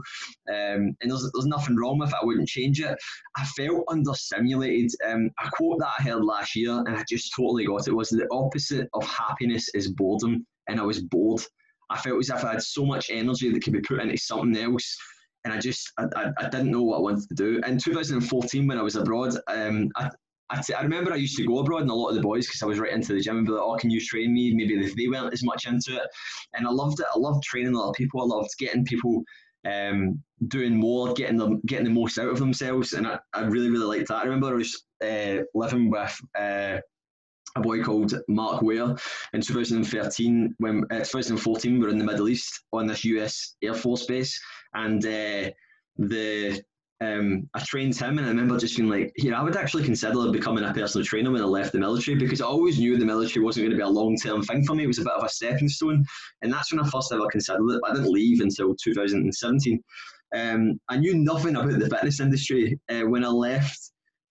Um, 0.48 0.96
and 1.00 1.10
there's, 1.10 1.30
there's 1.32 1.46
nothing 1.46 1.76
wrong 1.76 1.98
with 1.98 2.10
it. 2.10 2.16
I 2.20 2.24
wouldn't 2.24 2.48
change 2.48 2.80
it. 2.80 2.96
I 3.36 3.44
felt 3.44 3.86
understimulated. 3.88 4.90
Um, 5.06 5.30
a 5.42 5.50
quote 5.50 5.78
that 5.80 5.92
I 5.98 6.02
heard 6.02 6.24
last 6.24 6.56
year, 6.56 6.72
and 6.72 6.96
I 6.96 7.04
just 7.08 7.32
totally 7.36 7.66
got 7.66 7.86
it, 7.86 7.94
was 7.94 8.08
the 8.08 8.26
opposite 8.30 8.88
of 8.94 9.04
happiness 9.04 9.68
is 9.74 9.92
boredom 9.92 10.46
and 10.68 10.80
I 10.80 10.84
was 10.84 11.02
bored. 11.02 11.42
I 11.90 11.98
felt 11.98 12.20
as 12.20 12.30
if 12.30 12.44
I 12.44 12.52
had 12.52 12.62
so 12.62 12.86
much 12.86 13.10
energy 13.10 13.52
that 13.52 13.62
could 13.62 13.74
be 13.74 13.80
put 13.80 14.00
into 14.00 14.16
something 14.16 14.56
else. 14.56 14.96
And 15.44 15.52
I 15.52 15.58
just, 15.58 15.92
I, 15.98 16.30
I, 16.38 16.48
didn't 16.48 16.70
know 16.70 16.82
what 16.82 16.98
I 16.98 17.00
wanted 17.00 17.28
to 17.28 17.34
do. 17.34 17.60
In 17.66 17.76
2014, 17.76 18.66
when 18.66 18.78
I 18.78 18.82
was 18.82 18.94
abroad, 18.94 19.36
um, 19.48 19.90
I, 19.96 20.08
I, 20.52 20.62
I 20.78 20.82
remember 20.82 21.12
I 21.12 21.16
used 21.16 21.36
to 21.38 21.46
go 21.46 21.58
abroad 21.58 21.82
and 21.82 21.90
a 21.90 21.94
lot 21.94 22.10
of 22.10 22.14
the 22.14 22.20
boys, 22.20 22.46
because 22.46 22.62
I 22.62 22.66
was 22.66 22.78
right 22.78 22.92
into 22.92 23.14
the 23.14 23.20
gym, 23.20 23.38
and 23.38 23.46
be 23.46 23.52
like, 23.52 23.62
oh, 23.62 23.76
can 23.76 23.90
you 23.90 24.00
train 24.00 24.32
me? 24.32 24.54
Maybe 24.54 24.78
they, 24.78 24.92
they 24.94 25.08
weren't 25.08 25.32
as 25.32 25.42
much 25.42 25.66
into 25.66 25.96
it. 25.96 26.08
And 26.54 26.66
I 26.66 26.70
loved 26.70 27.00
it. 27.00 27.06
I 27.14 27.18
loved 27.18 27.42
training 27.42 27.74
a 27.74 27.78
lot 27.78 27.90
of 27.90 27.94
people. 27.94 28.20
I 28.20 28.24
loved 28.24 28.50
getting 28.58 28.84
people 28.84 29.22
um, 29.66 30.22
doing 30.48 30.76
more, 30.76 31.14
getting 31.14 31.36
them, 31.36 31.60
getting 31.66 31.86
the 31.86 31.90
most 31.90 32.18
out 32.18 32.28
of 32.28 32.38
themselves. 32.38 32.92
And 32.92 33.06
I, 33.06 33.18
I 33.32 33.42
really, 33.42 33.70
really 33.70 33.98
liked 33.98 34.08
that. 34.08 34.16
I 34.16 34.24
remember 34.24 34.48
I 34.48 34.54
was 34.54 34.84
uh, 35.02 35.42
living 35.54 35.90
with 35.90 36.20
uh, 36.38 36.78
a 37.56 37.60
boy 37.60 37.82
called 37.82 38.14
Mark 38.28 38.62
Ware 38.62 38.96
in 39.32 39.40
2013 39.40 40.54
when 40.58 40.84
uh, 40.90 40.98
2014 40.98 41.72
we 41.74 41.78
were 41.78 41.88
in 41.88 41.98
the 41.98 42.04
Middle 42.04 42.28
East 42.28 42.64
on 42.72 42.86
this 42.86 43.04
US 43.04 43.56
Air 43.62 43.74
Force 43.74 44.06
base 44.06 44.40
and 44.74 45.04
uh, 45.04 45.50
the 45.98 46.62
um, 47.02 47.48
I 47.52 47.60
trained 47.60 47.96
him 47.96 48.18
and 48.18 48.26
I 48.26 48.30
remember 48.30 48.58
just 48.58 48.76
being 48.76 48.88
like, 48.88 49.12
here, 49.16 49.34
I 49.34 49.42
would 49.42 49.56
actually 49.56 49.82
consider 49.82 50.30
becoming 50.30 50.62
a 50.62 50.72
personal 50.72 51.04
trainer 51.04 51.32
when 51.32 51.42
I 51.42 51.46
left 51.46 51.72
the 51.72 51.80
military 51.80 52.16
because 52.16 52.40
I 52.40 52.46
always 52.46 52.78
knew 52.78 52.96
the 52.96 53.04
military 53.04 53.44
wasn't 53.44 53.64
going 53.64 53.72
to 53.72 53.76
be 53.76 53.82
a 53.82 53.88
long 53.88 54.16
term 54.16 54.42
thing 54.42 54.64
for 54.64 54.74
me. 54.74 54.84
It 54.84 54.88
was 54.88 54.98
a 54.98 55.04
bit 55.04 55.12
of 55.14 55.24
a 55.24 55.28
stepping 55.28 55.68
stone. 55.68 56.04
And 56.42 56.52
that's 56.52 56.72
when 56.72 56.80
I 56.80 56.88
first 56.88 57.12
ever 57.12 57.26
considered 57.26 57.68
it. 57.68 57.80
But 57.82 57.90
I 57.90 57.94
didn't 57.94 58.12
leave 58.12 58.40
until 58.40 58.76
2017. 58.76 59.82
Um, 60.34 60.80
I 60.88 60.96
knew 60.96 61.14
nothing 61.14 61.56
about 61.56 61.78
the 61.78 61.90
fitness 61.90 62.20
industry 62.20 62.78
uh, 62.88 63.02
when 63.02 63.24
I 63.24 63.28
left. 63.28 63.90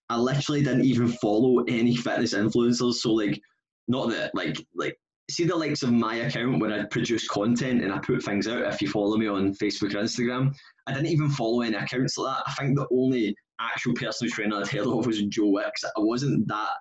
I 0.10 0.18
literally 0.18 0.64
didn't 0.64 0.86
even 0.86 1.10
follow 1.10 1.64
any 1.68 1.96
fitness 1.96 2.34
influencers. 2.34 2.96
So 2.96 3.12
like, 3.12 3.40
not 3.88 4.10
that 4.12 4.34
like 4.34 4.58
like 4.76 4.98
see 5.32 5.46
the 5.46 5.56
likes 5.56 5.84
of 5.84 5.92
my 5.92 6.16
account 6.16 6.60
where 6.60 6.72
I 6.72 6.84
produce 6.86 7.28
content 7.28 7.84
and 7.84 7.92
I 7.92 8.00
put 8.00 8.24
things 8.24 8.48
out. 8.48 8.74
If 8.74 8.82
you 8.82 8.90
follow 8.90 9.18
me 9.18 9.28
on 9.28 9.54
Facebook 9.54 9.96
or 9.96 10.04
Instagram, 10.04 10.54
I 10.88 10.94
didn't 10.94 11.08
even 11.08 11.30
follow 11.30 11.62
any 11.62 11.76
accounts 11.76 12.18
like 12.18 12.36
that. 12.36 12.44
I 12.48 12.54
think 12.54 12.78
the 12.78 12.88
only 12.92 13.36
actual 13.60 13.94
personal 13.94 14.32
trainer 14.32 14.58
I'd 14.58 14.68
heard 14.68 14.88
of 14.88 15.06
was 15.06 15.22
Joe 15.24 15.48
Wicks. 15.48 15.84
I 15.84 16.00
wasn't 16.00 16.48
that 16.48 16.74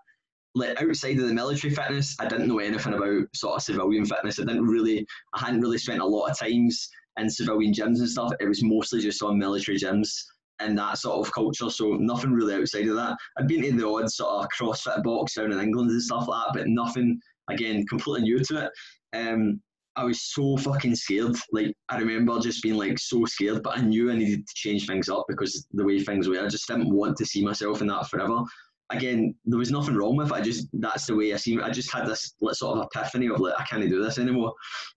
like 0.55 0.83
outside 0.83 1.19
of 1.19 1.29
the 1.29 1.35
military 1.35 1.73
fitness. 1.75 2.17
I 2.19 2.27
didn't 2.27 2.49
know 2.49 2.59
anything 2.59 2.95
about 2.95 3.25
sort 3.35 3.57
of 3.57 3.63
civilian 3.63 4.05
fitness. 4.05 4.41
I 4.41 4.45
didn't 4.45 4.67
really, 4.67 5.07
I 5.35 5.41
hadn't 5.41 5.61
really 5.61 5.79
spent 5.79 6.01
a 6.01 6.07
lot 6.07 6.31
of 6.31 6.39
times 6.39 6.89
in 7.19 7.31
civilian 7.31 7.73
gyms 7.73 7.99
and 7.99 8.09
stuff. 8.09 8.33
It 8.41 8.49
was 8.49 8.63
mostly 8.65 9.01
just 9.01 9.23
on 9.23 9.39
military 9.39 9.79
gyms 9.79 10.11
and 10.59 10.77
that 10.79 10.99
sort 10.99 11.27
of 11.27 11.33
culture. 11.33 11.71
So 11.71 11.93
nothing 11.93 12.33
really 12.33 12.55
outside 12.55 12.89
of 12.89 12.97
that. 12.97 13.17
I've 13.39 13.49
been 13.49 13.63
to 13.63 13.73
the 13.73 13.89
odd 13.89 14.11
sort 14.11 14.45
of 14.45 14.51
CrossFit 14.51 15.03
box 15.03 15.35
down 15.35 15.53
in 15.53 15.61
England 15.61 15.91
and 15.91 16.03
stuff 16.03 16.29
like 16.29 16.47
that, 16.47 16.59
but 16.59 16.69
nothing 16.69 17.21
again 17.53 17.87
completely 17.87 18.23
new 18.23 18.39
to 18.45 18.67
it. 18.67 18.71
Um, 19.17 19.61
I 19.97 20.05
was 20.05 20.23
so 20.23 20.57
fucking 20.57 20.95
scared. 20.95 21.37
Like 21.53 21.75
I 21.89 21.99
remember 21.99 22.39
just 22.41 22.63
being 22.63 22.77
like 22.77 22.99
so 22.99 23.25
scared, 23.25 23.63
but 23.63 23.77
I 23.77 23.83
knew 23.83 24.11
I 24.11 24.17
needed 24.17 24.47
to 24.47 24.55
change 24.55 24.87
things 24.87 25.09
up 25.09 25.25
because 25.29 25.67
the 25.73 25.85
way 25.85 26.01
things 26.01 26.29
were, 26.29 26.41
I 26.41 26.49
just 26.49 26.69
didn't 26.69 26.95
want 26.95 27.17
to 27.19 27.27
see 27.27 27.45
myself 27.45 27.81
in 27.81 27.89
that 27.89 28.09
forever. 28.09 28.43
Again, 28.91 29.35
there 29.45 29.59
was 29.59 29.71
nothing 29.71 29.95
wrong 29.95 30.17
with 30.17 30.29
it. 30.29 30.35
I 30.35 30.41
just 30.41 30.69
that's 30.73 31.07
the 31.07 31.15
way 31.15 31.33
I 31.33 31.37
see. 31.37 31.61
I 31.61 31.71
just 31.71 31.93
had 31.93 32.07
this 32.07 32.35
sort 32.53 32.79
of 32.79 32.87
epiphany 32.87 33.29
of 33.29 33.41
like 33.41 33.55
I 33.59 33.65
can't 33.65 33.89
do 33.89 34.03
this 34.03 34.19
anymore. 34.19 34.53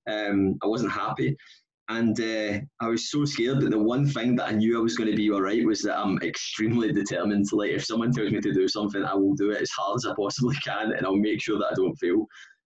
Um, 0.09 0.57
I 0.63 0.67
wasn't 0.67 0.91
happy. 0.91 1.35
And 1.89 2.17
uh, 2.19 2.59
I 2.79 2.87
was 2.87 3.11
so 3.11 3.25
scared 3.25 3.59
that 3.59 3.71
the 3.71 3.79
one 3.79 4.07
thing 4.07 4.35
that 4.37 4.47
I 4.47 4.51
knew 4.51 4.77
I 4.77 4.81
was 4.81 4.95
going 4.95 5.09
to 5.09 5.17
be 5.17 5.29
all 5.31 5.41
right 5.41 5.65
was 5.65 5.81
that 5.81 5.99
I'm 5.99 6.17
extremely 6.21 6.93
determined. 6.93 7.49
To 7.49 7.57
like, 7.57 7.71
if 7.71 7.83
someone 7.83 8.13
tells 8.13 8.31
me 8.31 8.39
to 8.39 8.53
do 8.53 8.67
something, 8.67 9.03
I 9.03 9.13
will 9.13 9.35
do 9.35 9.51
it 9.51 9.61
as 9.61 9.69
hard 9.71 9.97
as 9.97 10.05
I 10.05 10.13
possibly 10.15 10.55
can 10.63 10.93
and 10.93 11.05
I'll 11.05 11.15
make 11.15 11.41
sure 11.41 11.57
that 11.59 11.71
I 11.71 11.75
don't 11.75 11.95
fail. 11.95 12.25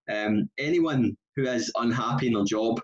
Um, 0.10 0.50
anyone 0.60 1.18
who 1.36 1.48
is 1.48 1.72
unhappy 1.76 2.28
in 2.28 2.34
their 2.34 2.44
job, 2.44 2.80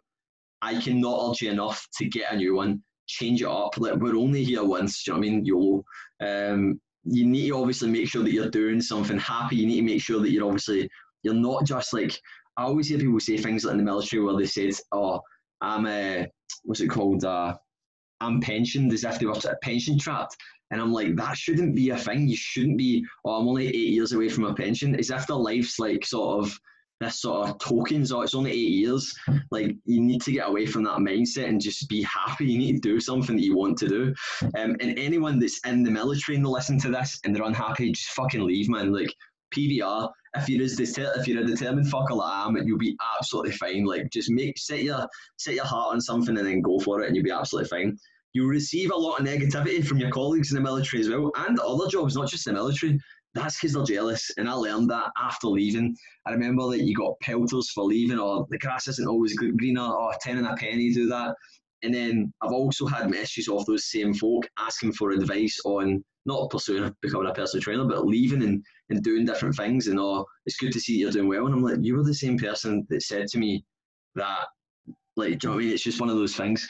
I 0.62 0.80
cannot 0.82 1.30
urge 1.30 1.42
you 1.42 1.52
enough 1.52 1.86
to 1.98 2.06
get 2.06 2.32
a 2.32 2.38
new 2.38 2.56
one, 2.56 2.82
change 3.08 3.42
it 3.42 3.48
up. 3.48 3.78
Like, 3.78 3.96
we're 3.96 4.18
only 4.18 4.44
here 4.44 4.64
once, 4.64 5.04
do 5.04 5.12
you 5.12 5.14
know 5.14 5.20
what 5.20 5.28
I 5.28 5.30
mean? 5.30 5.46
YOLO. 5.46 5.84
Um, 6.22 6.82
you 7.04 7.26
need 7.26 7.50
to 7.50 7.58
obviously 7.58 7.92
make 7.92 8.08
sure 8.08 8.24
that 8.24 8.32
you're 8.32 8.50
doing 8.50 8.82
something 8.82 9.20
happy. 9.20 9.58
You 9.58 9.68
need 9.68 9.82
to 9.82 9.82
make 9.84 10.02
sure 10.02 10.20
that 10.22 10.32
you're 10.32 10.46
obviously, 10.46 10.90
you're 11.22 11.34
not 11.34 11.66
just 11.66 11.94
like, 11.94 12.18
I 12.58 12.64
always 12.64 12.88
hear 12.88 12.98
people 12.98 13.20
say 13.20 13.38
things 13.38 13.66
like 13.66 13.74
in 13.74 13.78
the 13.78 13.84
military 13.84 14.24
where 14.24 14.38
they 14.38 14.46
said, 14.46 14.72
oh, 14.92 15.20
I'm 15.64 15.88
a, 15.88 16.28
what's 16.64 16.82
it 16.82 16.90
called? 16.90 17.24
Uh, 17.24 17.56
I'm 18.22 18.40
pensioned 18.40 18.94
as 18.94 19.04
if 19.04 19.20
they 19.20 19.26
were 19.26 19.36
pension 19.62 19.98
trapped. 19.98 20.38
And 20.72 20.82
I'm 20.82 20.92
like, 20.92 21.16
that 21.16 21.38
shouldn't 21.38 21.76
be 21.76 21.92
a 21.92 21.98
thing. 21.98 22.28
You 22.28 22.36
shouldn't 22.36 22.78
be, 22.78 23.06
oh, 23.26 23.40
I'm 23.40 23.48
only 23.48 23.68
eight 23.68 23.94
years 23.94 24.12
away 24.12 24.30
from 24.30 24.46
a 24.46 24.56
pension. 24.56 24.96
As 24.96 25.12
if 25.12 25.28
their 25.28 25.38
life's 25.38 25.78
like 25.78 26.06
sort 26.06 26.44
of 26.44 26.60
this 27.00 27.22
sort 27.22 27.50
of 27.50 27.60
tokens, 27.60 28.12
oh, 28.12 28.22
it's 28.22 28.34
only 28.34 28.52
eight 28.52 28.72
years. 28.72 29.14
Like, 29.52 29.76
you 29.86 30.02
need 30.02 30.22
to 30.24 30.32
get 30.32 30.48
away 30.48 30.66
from 30.66 30.84
that 30.84 30.98
mindset 30.98 31.48
and 31.48 31.62
just 31.62 31.88
be 31.90 32.02
happy. 32.04 32.46
You 32.46 32.58
need 32.58 32.82
to 32.82 32.90
do 32.90 33.00
something 33.00 33.36
that 33.36 33.44
you 33.44 33.56
want 33.56 33.78
to 33.80 33.88
do. 33.88 34.14
Um, 34.58 34.76
and 34.80 34.98
anyone 34.98 35.38
that's 35.38 35.60
in 35.66 35.84
the 35.84 35.92
military 35.92 36.38
and 36.38 36.46
they 36.46 36.50
listen 36.50 36.80
to 36.80 36.90
this 36.90 37.20
and 37.24 37.36
they're 37.36 37.44
unhappy, 37.44 37.92
just 37.92 38.10
fucking 38.12 38.44
leave, 38.44 38.70
man. 38.70 38.92
Like, 38.92 39.14
PVR, 39.54 40.10
if 40.36 40.50
you're 40.50 40.64
as 40.64 40.76
deter- 40.76 41.14
if 41.16 41.28
you're 41.28 41.44
a 41.44 41.46
determined 41.46 41.88
fucker 41.88 42.16
like 42.16 42.32
I 42.32 42.46
am, 42.46 42.58
you'll 42.66 42.78
be 42.78 42.98
absolutely 43.18 43.52
fine. 43.52 43.86
Like 43.86 44.10
just 44.10 44.32
make 44.32 44.58
set 44.58 44.84
your 44.84 45.08
set 45.38 45.56
your 45.56 45.66
heart 45.66 45.94
on 45.94 46.02
something 46.02 46.38
and 46.38 46.48
then 46.48 46.62
go 46.62 46.80
for 46.80 47.02
it, 47.02 47.08
and 47.08 47.16
you'll 47.16 47.26
be 47.26 47.32
absolutely 47.32 47.70
fine. 47.70 47.98
You'll 48.34 48.48
receive 48.48 48.92
a 48.92 48.96
lot 48.96 49.20
of 49.20 49.28
negativity 49.28 49.86
from 49.86 50.00
your 50.00 50.10
colleagues 50.10 50.52
in 50.52 50.56
the 50.56 50.62
military 50.62 51.02
as 51.02 51.10
well, 51.10 51.32
and 51.36 51.60
other 51.60 51.88
jobs, 51.88 52.16
not 52.16 52.30
just 52.30 52.46
the 52.46 52.54
military. 52.54 53.00
That's 53.36 53.60
because 53.60 53.74
they're 53.74 53.84
jealous, 53.84 54.30
and 54.38 54.48
I 54.48 54.54
learned 54.54 54.90
that 54.92 55.12
after 55.18 55.48
leaving. 55.48 55.96
I 56.28 56.32
remember 56.32 56.70
that 56.70 56.84
you 56.84 56.96
got 56.96 57.20
pelters 57.22 57.70
for 57.72 57.84
leaving, 57.84 58.20
or 58.20 58.46
the 58.50 58.60
grass 58.60 58.88
isn't 58.88 59.08
always 59.08 59.36
greener, 59.36 59.82
or 59.82 60.14
ten 60.22 60.38
and 60.38 60.48
a 60.48 60.56
penny 60.56 60.94
do 60.94 61.08
that. 61.10 61.36
And 61.84 61.94
then 61.94 62.34
I've 62.42 62.54
also 62.54 62.86
had 62.86 63.10
messages 63.10 63.48
off 63.48 63.66
those 63.66 63.92
same 63.92 64.14
folk 64.14 64.48
asking 64.58 64.94
for 64.94 65.12
advice 65.12 65.60
on 65.66 66.04
not 66.26 66.50
pursuing 66.50 66.94
becoming 67.02 67.30
a 67.30 67.34
personal 67.34 67.62
trainer, 67.62 67.86
but 67.86 68.08
leaving 68.08 68.44
and, 68.44 68.64
and 68.90 69.04
doing 69.04 69.26
different 69.26 69.56
things. 69.56 69.88
And 69.88 70.00
oh, 70.00 70.26
it's 70.46 70.58
good 70.58 70.72
to 70.72 70.80
see 70.80 70.98
you're 70.98 71.12
doing 71.12 71.28
well. 71.28 71.46
And 71.46 71.54
I'm 71.54 71.62
like, 71.62 71.80
you 71.82 71.96
were 71.96 72.04
the 72.04 72.14
same 72.14 72.38
person 72.38 72.88
that 72.90 73.04
said 73.04 73.28
to 73.28 73.38
me 73.38 73.66
that, 74.16 74.46
like, 75.16 75.38
do 75.38 75.48
you 75.48 75.50
know 75.50 75.56
what 75.56 75.62
I 75.62 75.66
mean? 75.66 75.74
It's 75.74 75.84
just 75.84 76.00
one 76.02 76.10
of 76.10 76.16
those 76.16 76.36
things. 76.36 76.68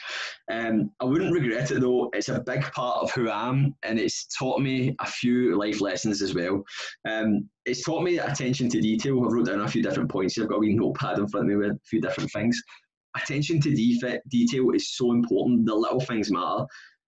Um, 0.50 0.90
I 1.00 1.04
wouldn't 1.04 1.32
regret 1.32 1.70
it 1.70 1.80
though. 1.80 2.10
It's 2.12 2.28
a 2.28 2.40
big 2.40 2.62
part 2.72 3.02
of 3.02 3.10
who 3.12 3.30
I 3.30 3.48
am, 3.48 3.74
and 3.84 3.98
it's 3.98 4.26
taught 4.38 4.60
me 4.60 4.94
a 5.00 5.06
few 5.06 5.56
life 5.58 5.80
lessons 5.80 6.20
as 6.20 6.34
well. 6.34 6.62
Um, 7.08 7.48
it's 7.64 7.82
taught 7.84 8.02
me 8.02 8.18
attention 8.18 8.68
to 8.68 8.80
detail. 8.82 9.24
I've 9.24 9.32
wrote 9.32 9.46
down 9.46 9.62
a 9.62 9.68
few 9.68 9.82
different 9.82 10.10
points. 10.10 10.36
I've 10.36 10.48
got 10.48 10.56
a 10.56 10.58
wee 10.58 10.74
notepad 10.74 11.18
in 11.18 11.28
front 11.28 11.46
of 11.46 11.48
me 11.48 11.56
with 11.56 11.76
a 11.76 11.80
few 11.88 12.02
different 12.02 12.30
things. 12.32 12.60
Attention 13.16 13.60
to 13.60 13.74
detail 14.28 14.70
is 14.70 14.96
so 14.96 15.12
important. 15.12 15.66
The 15.66 15.74
little 15.74 16.00
things 16.00 16.30
matter. 16.30 16.64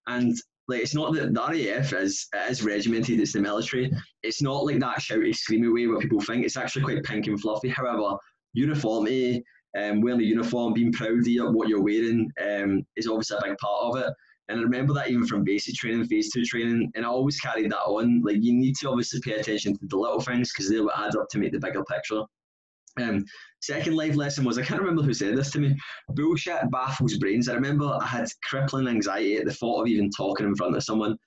And 0.08 0.36
like 0.68 0.82
it's 0.82 0.96
not 0.96 1.14
that 1.14 1.34
the 1.34 1.40
RAF 1.40 1.94
is 1.94 2.28
is 2.50 2.64
regimented. 2.64 3.20
It's 3.20 3.34
the 3.34 3.42
military. 3.42 3.92
It's 4.24 4.42
not 4.42 4.66
like 4.66 4.80
that 4.80 5.00
shouty, 5.00 5.36
screamy 5.36 5.74
way 5.74 5.88
where 5.88 6.00
people 6.00 6.22
think. 6.22 6.46
It's 6.46 6.58
actually 6.58 6.84
quite 6.84 7.04
pink 7.04 7.28
and 7.28 7.40
fluffy. 7.40 7.70
However, 7.70 8.18
uniformity, 8.54 9.44
um, 9.78 10.02
wearing 10.02 10.20
the 10.20 10.26
uniform, 10.26 10.74
being 10.74 10.92
proud 10.92 11.28
of 11.28 11.54
what 11.54 11.68
you're 11.68 11.82
wearing, 11.82 12.32
um, 12.42 12.86
is 12.96 13.08
obviously 13.08 13.38
a 13.38 13.48
big 13.48 13.58
part 13.58 13.84
of 13.84 13.98
it. 13.98 14.14
And 14.48 14.60
I 14.60 14.64
remember 14.64 14.94
that 14.94 15.10
even 15.10 15.26
from 15.26 15.44
basic 15.44 15.76
training, 15.76 16.06
phase 16.06 16.32
two 16.32 16.46
training, 16.46 16.92
and 16.96 17.06
I 17.06 17.10
always 17.10 17.40
carried 17.40 17.72
that 17.72 17.84
on. 17.84 18.22
Like 18.24 18.38
you 18.42 18.54
need 18.54 18.76
to 18.78 18.90
obviously 18.90 19.20
pay 19.22 19.34
attention 19.34 19.74
to 19.74 19.88
the 19.88 19.98
little 19.98 20.22
things 20.22 20.52
because 20.52 20.70
they're 20.70 20.84
what 20.84 20.98
add 20.98 21.16
up 21.16 21.30
to 21.30 21.40
make 21.40 21.52
the 21.52 21.60
bigger 21.60 21.84
picture. 21.84 22.22
Um, 23.02 23.26
second 23.62 23.96
life 23.96 24.16
lesson 24.16 24.46
was 24.46 24.58
I 24.58 24.64
can't 24.64 24.80
remember 24.80 25.02
who 25.02 25.14
said 25.14 25.38
this 25.38 25.52
to 25.52 25.60
me. 25.60 25.76
Bullshit 26.10 26.70
baffles 26.72 27.18
brains. 27.18 27.50
I 27.50 27.54
remember 27.54 27.86
I 27.86 28.06
had 28.06 28.28
crippling 28.44 28.88
anxiety 28.88 29.38
at 29.38 29.46
the 29.46 29.54
thought 29.54 29.82
of 29.82 29.88
even 29.88 30.10
talking 30.16 30.46
in 30.46 30.56
front 30.56 30.76
of 30.76 30.84
someone. 30.84 31.18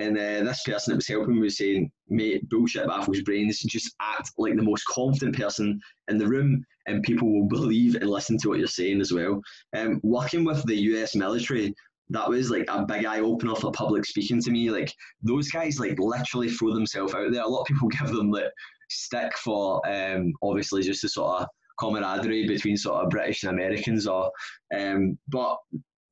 And 0.00 0.18
uh, 0.18 0.42
this 0.42 0.62
person 0.64 0.90
that 0.90 0.96
was 0.96 1.06
helping 1.06 1.36
me 1.36 1.42
was 1.42 1.56
saying, 1.56 1.90
mate, 2.08 2.48
bullshit 2.48 2.88
baffles 2.88 3.22
brains. 3.22 3.60
Just 3.60 3.94
act 4.00 4.32
like 4.38 4.56
the 4.56 4.62
most 4.62 4.84
confident 4.86 5.36
person 5.36 5.80
in 6.08 6.18
the 6.18 6.26
room, 6.26 6.64
and 6.86 7.02
people 7.04 7.32
will 7.32 7.46
believe 7.46 7.94
and 7.94 8.10
listen 8.10 8.36
to 8.38 8.48
what 8.48 8.58
you're 8.58 8.66
saying 8.66 9.00
as 9.00 9.12
well. 9.12 9.40
Um, 9.76 10.00
working 10.02 10.44
with 10.44 10.64
the 10.64 10.74
US 10.74 11.14
military, 11.14 11.72
that 12.10 12.28
was 12.28 12.50
like 12.50 12.66
a 12.68 12.84
big 12.84 13.04
eye 13.04 13.20
opener 13.20 13.54
for 13.54 13.72
public 13.72 14.04
speaking 14.04 14.42
to 14.42 14.50
me. 14.50 14.70
Like 14.70 14.92
those 15.22 15.48
guys, 15.50 15.78
like 15.78 15.98
literally 15.98 16.50
throw 16.50 16.74
themselves 16.74 17.14
out 17.14 17.32
there. 17.32 17.42
A 17.42 17.48
lot 17.48 17.62
of 17.62 17.66
people 17.66 17.88
give 18.00 18.08
them 18.08 18.30
like 18.30 18.50
stick 18.90 19.36
for 19.36 19.80
um, 19.88 20.32
obviously 20.42 20.82
just 20.82 21.02
the 21.02 21.08
sort 21.08 21.42
of 21.42 21.48
camaraderie 21.78 22.46
between 22.46 22.76
sort 22.76 23.04
of 23.04 23.10
British 23.10 23.42
and 23.42 23.52
Americans 23.52 24.06
or 24.06 24.30
um, 24.76 25.18
but 25.28 25.58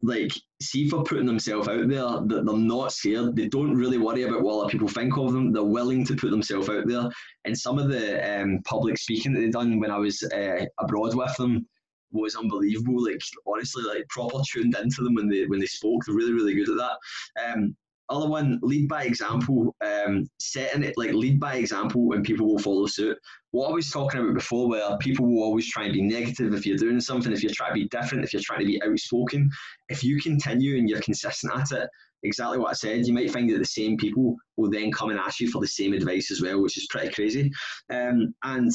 like 0.02 0.33
see 0.61 0.88
for 0.88 1.05
putting 1.05 1.26
themselves 1.26 1.69
out 1.69 1.88
there 1.88 2.02
that 2.02 2.43
they're 2.45 2.57
not 2.57 2.93
scared. 2.93 3.37
They 3.37 3.49
don't 3.49 3.76
really 3.76 3.99
worry 3.99 4.23
about 4.23 4.43
what 4.43 4.61
other 4.61 4.71
people 4.71 4.88
think 4.88 5.17
of 5.17 5.33
them. 5.33 5.52
They're 5.52 5.62
willing 5.62 6.05
to 6.07 6.17
put 6.17 6.31
themselves 6.31 6.69
out 6.69 6.87
there. 6.87 7.09
And 7.45 7.57
some 7.57 7.79
of 7.79 7.88
the 7.88 8.41
um, 8.43 8.61
public 8.64 8.99
speaking 8.99 9.33
that 9.33 9.41
they 9.41 9.49
done 9.49 9.79
when 9.79 9.93
I 9.93 9.99
was 9.99 10.23
uh, 10.35 10.64
abroad 10.79 11.14
with 11.14 11.37
them 11.37 11.67
was 12.11 12.35
unbelievable. 12.35 13.05
Like 13.05 13.21
honestly 13.47 13.85
like 13.85 14.09
proper 14.09 14.38
tuned 14.50 14.76
into 14.76 15.02
them 15.02 15.14
when 15.14 15.29
they 15.29 15.47
when 15.47 15.61
they 15.61 15.67
spoke. 15.67 16.02
They're 16.05 16.17
really 16.17 16.33
really 16.33 16.55
good 16.55 16.71
at 16.71 16.76
that. 16.79 17.52
Um, 17.52 17.76
other 18.09 18.28
one, 18.28 18.59
lead 18.62 18.88
by 18.88 19.04
example, 19.04 19.75
um, 19.85 20.26
setting 20.38 20.82
it 20.82 20.94
like 20.97 21.12
lead 21.12 21.40
by 21.40 21.56
example 21.56 22.12
and 22.12 22.25
people 22.25 22.47
will 22.47 22.59
follow 22.59 22.87
suit. 22.87 23.16
What 23.52 23.71
I 23.71 23.73
was 23.73 23.90
talking 23.90 24.21
about 24.21 24.35
before, 24.35 24.68
where 24.68 24.97
people 24.99 25.26
will 25.26 25.42
always 25.42 25.68
try 25.68 25.85
and 25.85 25.92
be 25.92 26.02
negative 26.02 26.52
if 26.54 26.66
you're 26.66 26.76
doing 26.76 27.00
something, 27.00 27.32
if 27.32 27.42
you're 27.42 27.52
trying 27.54 27.75
to 27.75 27.80
be 27.80 27.88
different, 27.88 28.25
if 28.25 28.32
you're 28.32 28.42
trying 28.42 28.61
to 28.61 28.66
be 28.66 28.82
outspoken, 28.82 29.50
if 29.88 30.02
you 30.02 30.21
continue 30.21 30.78
and 30.78 30.88
you're 30.88 31.00
consistent 31.00 31.54
at 31.54 31.73
it, 31.73 31.88
exactly 32.23 32.59
what 32.59 32.71
I 32.71 32.75
said, 32.75 33.06
you 33.06 33.12
might 33.12 33.30
find 33.30 33.50
that 33.50 33.59
the 33.59 33.64
same 33.64 33.97
people 33.97 34.37
will 34.56 34.71
then 34.71 34.92
come 34.92 35.11
and 35.11 35.18
ask 35.18 35.40
you 35.40 35.50
for 35.50 35.61
the 35.61 35.66
same 35.66 35.92
advice 35.92 36.30
as 36.30 36.40
well, 36.40 36.62
which 36.62 36.76
is 36.76 36.87
pretty 36.88 37.12
crazy. 37.12 37.50
Um, 37.90 38.35
and 38.44 38.71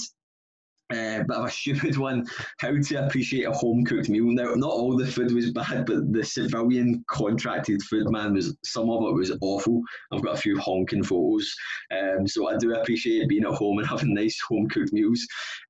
uh, 0.91 1.24
bit 1.24 1.38
of 1.38 1.46
a 1.46 1.51
stupid 1.51 1.98
one. 1.98 2.25
How 2.60 2.72
to 2.72 3.06
appreciate 3.06 3.46
a 3.46 3.51
home 3.51 3.84
cooked 3.84 4.10
meal. 4.10 4.25
Now, 4.25 4.53
not 4.56 4.72
all 4.72 4.96
the 4.96 5.08
food 5.08 5.34
was 5.34 5.51
bad, 5.51 5.86
but 5.86 6.12
the 6.12 6.24
civilian 6.24 7.03
contracted 7.10 7.82
food, 7.84 8.10
man, 8.10 8.34
was 8.34 8.56
some 8.63 8.89
of 8.89 9.03
it 9.03 9.15
was 9.15 9.32
awful. 9.41 9.82
I've 10.12 10.24
got 10.24 10.36
a 10.36 10.41
few 10.41 10.60
honking 10.60 11.03
photos, 11.03 11.53
um, 11.91 12.27
so 12.27 12.48
I 12.48 12.58
do 12.58 12.74
appreciate 12.74 13.29
being 13.29 13.46
at 13.46 13.53
home 13.53 13.79
and 13.79 13.88
having 13.89 14.13
nice 14.13 14.39
home 14.48 14.67
cooked 14.70 14.94
meals. 14.94 15.25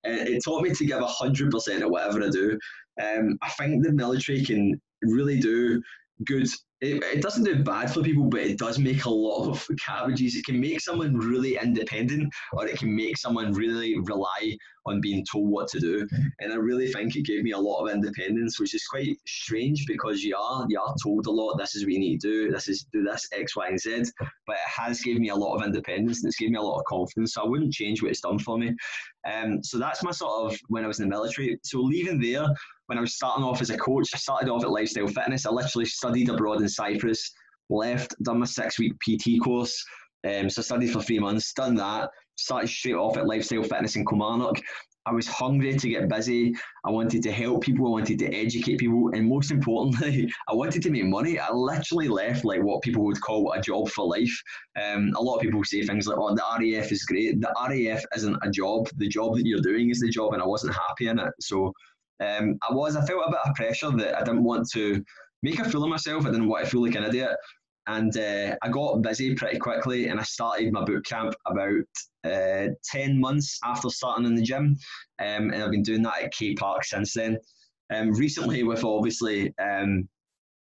Uh, 0.05 0.11
it 0.11 0.43
taught 0.43 0.63
me 0.63 0.73
to 0.73 0.85
give 0.85 1.01
hundred 1.01 1.51
percent 1.51 1.83
of 1.83 1.89
whatever 1.89 2.23
I 2.23 2.29
do. 2.29 2.57
Um, 3.01 3.37
I 3.41 3.49
think 3.49 3.83
the 3.83 3.93
military 3.93 4.43
can 4.43 4.79
really 5.03 5.39
do 5.39 5.81
good 6.25 6.47
it, 6.79 7.03
it 7.03 7.21
doesn't 7.21 7.43
do 7.43 7.63
bad 7.63 7.91
for 7.91 8.03
people, 8.03 8.25
but 8.25 8.41
it 8.41 8.59
does 8.59 8.77
make 8.77 9.05
a 9.05 9.09
lot 9.09 9.49
of 9.49 9.67
cabbages. 9.83 10.35
It 10.35 10.45
can 10.45 10.59
make 10.59 10.79
someone 10.79 11.15
really 11.15 11.57
independent, 11.57 12.31
or 12.53 12.67
it 12.67 12.77
can 12.77 12.95
make 12.95 13.17
someone 13.17 13.51
really 13.53 13.97
rely 13.99 14.55
on 14.85 15.01
being 15.01 15.25
told 15.29 15.49
what 15.49 15.67
to 15.69 15.79
do. 15.79 16.07
And 16.39 16.53
I 16.53 16.55
really 16.55 16.91
think 16.91 17.15
it 17.15 17.25
gave 17.25 17.43
me 17.43 17.51
a 17.51 17.57
lot 17.57 17.83
of 17.83 17.93
independence, 17.93 18.59
which 18.59 18.75
is 18.75 18.85
quite 18.85 19.17
strange 19.25 19.85
because 19.87 20.23
you 20.23 20.37
are 20.37 20.67
you 20.69 20.79
are 20.79 20.93
told 21.01 21.25
a 21.25 21.31
lot. 21.31 21.57
This 21.57 21.75
is 21.75 21.83
what 21.83 21.93
you 21.93 21.99
need 21.99 22.21
to 22.21 22.27
do. 22.27 22.51
This 22.51 22.67
is 22.67 22.85
do 22.93 23.03
this 23.03 23.27
X, 23.33 23.55
Y, 23.55 23.67
and 23.67 23.79
Z. 23.79 24.03
But 24.45 24.57
it 24.57 24.69
has 24.81 25.01
given 25.01 25.23
me 25.23 25.29
a 25.29 25.35
lot 25.35 25.55
of 25.55 25.65
independence 25.65 26.21
and 26.21 26.29
it's 26.29 26.37
given 26.37 26.53
me 26.53 26.59
a 26.59 26.61
lot 26.61 26.79
of 26.79 26.85
confidence. 26.85 27.33
So 27.33 27.41
I 27.41 27.47
wouldn't 27.47 27.73
change 27.73 28.03
what 28.03 28.11
it's 28.11 28.21
done 28.21 28.37
for 28.37 28.57
me. 28.57 28.75
Um, 29.27 29.63
so 29.63 29.79
that's 29.79 30.03
my 30.03 30.11
sort 30.11 30.53
of 30.53 30.59
when 30.67 30.83
I 30.83 30.87
was 30.87 30.99
in 30.99 31.09
the 31.09 31.15
military. 31.15 31.59
So 31.63 31.79
leaving 31.79 32.21
there, 32.21 32.47
when 32.87 32.97
I 32.97 33.01
was 33.01 33.15
starting 33.15 33.43
off 33.43 33.61
as 33.61 33.69
a 33.69 33.77
coach, 33.77 34.09
I 34.13 34.17
started 34.17 34.49
off 34.49 34.63
at 34.63 34.71
Lifestyle 34.71 35.07
Fitness. 35.07 35.45
I 35.45 35.51
literally 35.51 35.85
studied 35.85 36.29
abroad 36.29 36.61
in 36.61 36.69
Cyprus, 36.69 37.31
left, 37.69 38.15
done 38.23 38.39
my 38.39 38.45
six 38.45 38.79
week 38.79 38.93
PT 39.01 39.41
course. 39.43 39.85
Um, 40.25 40.49
so 40.49 40.61
I 40.61 40.63
studied 40.63 40.91
for 40.91 41.01
three 41.01 41.19
months, 41.19 41.53
done 41.53 41.75
that, 41.75 42.09
started 42.35 42.67
straight 42.69 42.95
off 42.95 43.17
at 43.17 43.27
Lifestyle 43.27 43.63
Fitness 43.63 43.95
in 43.95 44.05
Kilmarnock. 44.05 44.59
I 45.05 45.11
was 45.11 45.27
hungry 45.27 45.73
to 45.77 45.89
get 45.89 46.09
busy. 46.09 46.53
I 46.83 46.91
wanted 46.91 47.23
to 47.23 47.31
help 47.31 47.63
people. 47.63 47.87
I 47.87 47.91
wanted 47.91 48.19
to 48.19 48.33
educate 48.33 48.77
people. 48.77 49.09
And 49.13 49.25
most 49.25 49.51
importantly, 49.51 50.29
I 50.49 50.53
wanted 50.53 50.81
to 50.83 50.89
make 50.89 51.05
money. 51.05 51.39
I 51.39 51.49
literally 51.49 52.09
left 52.09 52.43
like 52.43 52.61
what 52.61 52.81
people 52.81 53.05
would 53.05 53.21
call 53.21 53.53
a 53.53 53.61
job 53.61 53.87
for 53.89 54.05
life. 54.05 54.37
Um, 54.75 55.13
a 55.15 55.21
lot 55.21 55.35
of 55.35 55.41
people 55.41 55.63
say 55.63 55.81
things 55.83 56.07
like, 56.07 56.17
oh, 56.19 56.35
the 56.35 56.43
RAF 56.59 56.91
is 56.91 57.03
great. 57.03 57.39
The 57.39 57.53
RAF 57.69 58.03
isn't 58.17 58.37
a 58.41 58.49
job. 58.49 58.89
The 58.97 59.07
job 59.07 59.35
that 59.35 59.45
you're 59.45 59.61
doing 59.61 59.91
is 59.91 60.01
the 60.01 60.09
job, 60.09 60.33
and 60.33 60.41
I 60.41 60.45
wasn't 60.45 60.75
happy 60.75 61.07
in 61.07 61.19
it. 61.19 61.33
So 61.39 61.71
um, 62.19 62.57
I 62.67 62.73
was, 62.73 62.95
I 62.95 63.05
felt 63.05 63.23
a 63.27 63.31
bit 63.31 63.39
of 63.45 63.55
pressure 63.55 63.91
that 63.91 64.15
I 64.15 64.23
didn't 64.23 64.43
want 64.43 64.69
to 64.73 65.03
make 65.43 65.59
a 65.59 65.69
fool 65.69 65.83
of 65.83 65.89
myself. 65.89 66.25
I 66.25 66.31
didn't 66.31 66.47
want 66.47 66.65
to 66.65 66.71
feel 66.71 66.83
like 66.83 66.95
an 66.95 67.03
idiot. 67.03 67.35
And 67.87 68.15
uh, 68.17 68.55
I 68.61 68.69
got 68.69 69.01
busy 69.01 69.33
pretty 69.33 69.59
quickly 69.59 70.09
and 70.09 70.19
I 70.19 70.23
started 70.23 70.73
my 70.73 70.83
boot 70.83 71.05
camp 71.05 71.33
about 71.45 71.85
uh, 72.25 72.67
10 72.83 73.19
months 73.19 73.59
after 73.63 73.89
starting 73.89 74.25
in 74.25 74.35
the 74.35 74.41
gym. 74.41 74.75
Um, 75.19 75.51
and 75.51 75.63
I've 75.63 75.71
been 75.71 75.83
doing 75.83 76.01
that 76.03 76.21
at 76.21 76.33
Kay 76.33 76.53
Park 76.53 76.83
since 76.83 77.13
then. 77.13 77.37
Um, 77.93 78.11
recently, 78.11 78.63
with 78.63 78.83
obviously 78.83 79.53
um, 79.59 80.09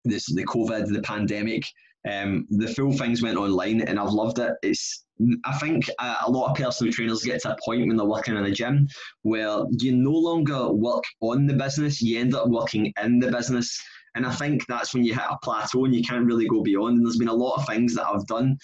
this 0.04 0.26
the 0.26 0.45
COVID, 0.45 0.92
the 0.92 1.02
pandemic, 1.02 1.64
um, 2.11 2.47
the 2.50 2.69
full 2.69 2.92
things 2.92 3.23
went 3.23 3.38
online, 3.38 3.83
and 3.83 3.99
I've 3.99 4.12
loved 4.12 4.38
it. 4.38 4.52
It's 4.62 5.04
I 5.45 5.59
think 5.59 5.88
a, 5.99 6.16
a 6.26 6.30
lot 6.30 6.50
of 6.50 6.57
personal 6.57 6.92
trainers 6.92 7.23
get 7.23 7.42
to 7.42 7.52
a 7.52 7.57
point 7.64 7.87
when 7.87 7.97
they're 7.97 8.07
working 8.07 8.37
in 8.37 8.45
a 8.45 8.50
gym 8.50 8.88
where 9.23 9.64
you 9.78 9.95
no 9.95 10.12
longer 10.12 10.73
work 10.73 11.04
on 11.21 11.47
the 11.47 11.54
business, 11.54 12.00
you 12.00 12.19
end 12.19 12.35
up 12.35 12.49
working 12.49 12.92
in 13.02 13.19
the 13.19 13.30
business. 13.30 13.78
And 14.14 14.26
I 14.26 14.33
think 14.33 14.66
that's 14.66 14.95
when 14.95 15.04
you 15.04 15.14
hit 15.14 15.23
a 15.30 15.38
plateau 15.42 15.85
and 15.85 15.95
you 15.95 16.02
can't 16.02 16.25
really 16.25 16.49
go 16.49 16.62
beyond. 16.62 16.97
And 16.97 17.07
there's 17.07 17.19
been 17.19 17.28
a 17.28 17.35
lot 17.35 17.57
of 17.57 17.66
things 17.66 17.95
that 17.95 18.07
I've 18.07 18.26
done 18.26 18.57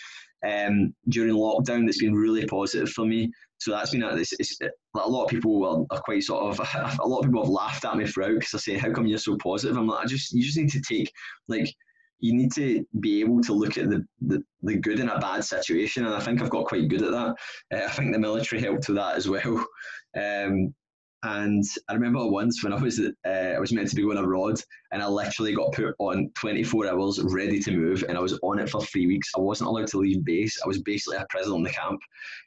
um, 0.45 0.95
during 1.09 1.35
lockdown 1.35 1.85
that's 1.85 2.01
been 2.01 2.15
really 2.15 2.47
positive 2.47 2.89
for 2.91 3.05
me. 3.05 3.31
So 3.59 3.71
that's 3.71 3.91
been 3.91 4.03
a, 4.03 4.15
it's, 4.15 4.33
it's, 4.39 4.59
a 4.61 5.09
lot 5.09 5.25
of 5.25 5.31
people 5.31 5.87
are, 5.91 6.01
quite 6.01 6.23
sort 6.23 6.59
of 6.59 6.61
a 7.01 7.07
lot 7.07 7.21
of 7.21 7.25
people 7.27 7.43
have 7.43 7.51
laughed 7.51 7.85
at 7.85 7.97
me 7.97 8.07
throughout 8.07 8.35
because 8.35 8.55
I 8.55 8.59
say, 8.59 8.79
"How 8.79 8.93
come 8.93 9.07
you're 9.07 9.19
so 9.19 9.37
positive?" 9.37 9.77
I'm 9.77 9.87
like, 9.87 10.05
I 10.05 10.07
just 10.07 10.33
you 10.33 10.43
just 10.43 10.59
need 10.59 10.71
to 10.71 10.81
take 10.81 11.11
like 11.49 11.75
you 12.21 12.35
need 12.35 12.53
to 12.55 12.85
be 13.01 13.21
able 13.21 13.43
to 13.43 13.53
look 13.53 13.77
at 13.77 13.91
the, 13.91 14.05
the, 14.23 14.43
the 14.63 14.77
good 14.77 15.01
in 15.01 15.09
a 15.09 15.19
bad 15.19 15.45
situation, 15.45 16.07
and 16.07 16.15
I 16.15 16.21
think 16.21 16.41
I've 16.41 16.51
got 16.51 16.67
quite 16.67 16.89
good 16.89 17.03
at 17.03 17.13
that. 17.13 17.35
Uh, 17.75 17.85
I 17.87 17.91
think 17.91 18.13
the 18.13 18.19
military 18.19 18.61
helped 18.63 18.89
with 18.89 18.97
that 18.97 19.17
as 19.17 19.29
well. 19.29 19.67
Um, 20.17 20.75
and 21.23 21.65
I 21.89 21.95
remember 21.95 22.27
once 22.27 22.63
when 22.63 22.73
I 22.73 22.77
was 22.77 23.01
uh, 23.01 23.29
I 23.29 23.59
was 23.59 23.73
meant 23.73 23.89
to 23.89 23.97
be 23.97 24.03
going 24.03 24.19
abroad, 24.19 24.61
and 24.93 25.03
I 25.03 25.07
literally 25.07 25.55
got 25.55 25.73
put 25.73 25.95
on 25.99 26.31
24 26.35 26.89
hours, 26.89 27.21
ready 27.23 27.59
to 27.61 27.73
move, 27.73 28.05
and 28.09 28.17
I 28.17 28.21
was 28.21 28.39
on 28.43 28.59
it 28.59 28.69
for 28.69 28.83
three 28.83 29.07
weeks. 29.07 29.31
I 29.37 29.41
wasn't 29.41 29.69
allowed 29.69 29.89
to 29.89 29.99
leave 29.99 30.25
base. 30.25 30.59
I 30.63 30.69
was 30.69 30.83
basically 30.83 31.17
a 31.19 31.27
prisoner 31.31 31.57
in 31.57 31.63
the 31.63 31.71
camp, 31.71 32.01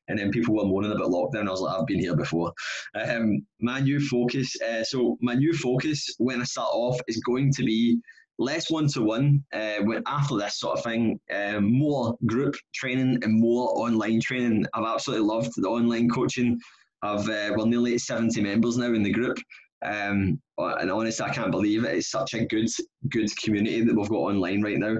and 0.07 0.17
then 0.17 0.31
people 0.31 0.55
were 0.55 0.65
moaning 0.65 0.91
about 0.91 1.09
lockdown. 1.09 1.47
I 1.47 1.51
was 1.51 1.61
like, 1.61 1.77
I've 1.77 1.87
been 1.87 1.99
here 1.99 2.15
before. 2.15 2.53
Um, 2.95 3.45
my 3.59 3.79
new 3.79 3.99
focus. 3.99 4.55
Uh, 4.61 4.83
so 4.83 5.17
my 5.21 5.33
new 5.33 5.53
focus 5.53 6.15
when 6.17 6.41
I 6.41 6.45
start 6.45 6.69
off 6.71 6.99
is 7.07 7.21
going 7.25 7.51
to 7.53 7.63
be 7.63 7.99
less 8.39 8.71
one 8.71 8.87
to 8.87 9.03
one. 9.03 9.43
After 9.53 10.37
this 10.37 10.59
sort 10.59 10.77
of 10.77 10.83
thing, 10.83 11.19
um, 11.33 11.71
more 11.71 12.17
group 12.25 12.55
training 12.73 13.19
and 13.23 13.39
more 13.39 13.77
online 13.77 14.21
training. 14.21 14.65
I've 14.73 14.85
absolutely 14.85 15.27
loved 15.27 15.51
the 15.55 15.67
online 15.67 16.09
coaching. 16.09 16.59
I've 17.01 17.29
uh, 17.29 17.53
we're 17.55 17.65
nearly 17.65 17.97
70 17.97 18.41
members 18.41 18.77
now 18.77 18.93
in 18.93 19.03
the 19.03 19.11
group. 19.11 19.37
Um, 19.83 20.41
and 20.57 20.91
honestly, 20.91 21.25
I 21.25 21.33
can't 21.33 21.51
believe 21.51 21.85
it. 21.85 21.95
It's 21.95 22.11
such 22.11 22.33
a 22.33 22.45
good, 22.45 22.67
good 23.09 23.29
community 23.41 23.81
that 23.81 23.95
we've 23.95 24.09
got 24.09 24.17
online 24.17 24.61
right 24.61 24.77
now. 24.77 24.97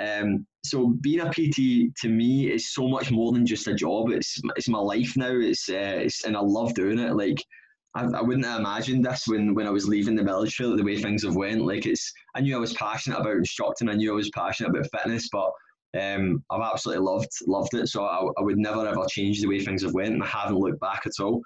Um, 0.00 0.46
so 0.64 0.94
being 1.02 1.20
a 1.20 1.30
PT 1.30 1.94
to 2.00 2.08
me 2.08 2.50
is 2.50 2.72
so 2.72 2.88
much 2.88 3.10
more 3.10 3.32
than 3.32 3.44
just 3.44 3.66
a 3.66 3.74
job. 3.74 4.10
It's 4.10 4.40
it's 4.56 4.68
my 4.68 4.78
life 4.78 5.16
now. 5.16 5.32
It's 5.32 5.68
uh, 5.68 6.00
it's 6.00 6.24
and 6.24 6.36
I 6.36 6.40
love 6.40 6.72
doing 6.74 6.98
it. 6.98 7.14
Like 7.14 7.44
I, 7.94 8.04
I 8.04 8.22
wouldn't 8.22 8.46
have 8.46 8.60
imagined 8.60 9.04
this 9.04 9.24
when, 9.26 9.54
when 9.54 9.66
I 9.66 9.70
was 9.70 9.88
leaving 9.88 10.16
the 10.16 10.22
military, 10.22 10.74
the 10.76 10.82
way 10.82 11.00
things 11.00 11.24
have 11.24 11.36
went. 11.36 11.66
Like 11.66 11.86
it's, 11.86 12.12
I 12.34 12.40
knew 12.40 12.56
I 12.56 12.60
was 12.60 12.72
passionate 12.74 13.18
about 13.18 13.36
instructing. 13.36 13.88
I 13.88 13.94
knew 13.94 14.12
I 14.12 14.16
was 14.16 14.30
passionate 14.30 14.70
about 14.70 14.90
fitness, 14.90 15.28
but 15.30 15.50
um, 16.00 16.44
I've 16.50 16.62
absolutely 16.62 17.04
loved 17.04 17.30
loved 17.46 17.74
it. 17.74 17.88
So 17.88 18.04
I, 18.04 18.26
I 18.38 18.42
would 18.42 18.58
never 18.58 18.86
ever 18.86 19.04
change 19.08 19.40
the 19.40 19.48
way 19.48 19.64
things 19.64 19.82
have 19.82 19.94
went, 19.94 20.14
and 20.14 20.22
I 20.22 20.26
haven't 20.26 20.58
looked 20.58 20.80
back 20.80 21.02
at 21.06 21.22
all. 21.22 21.42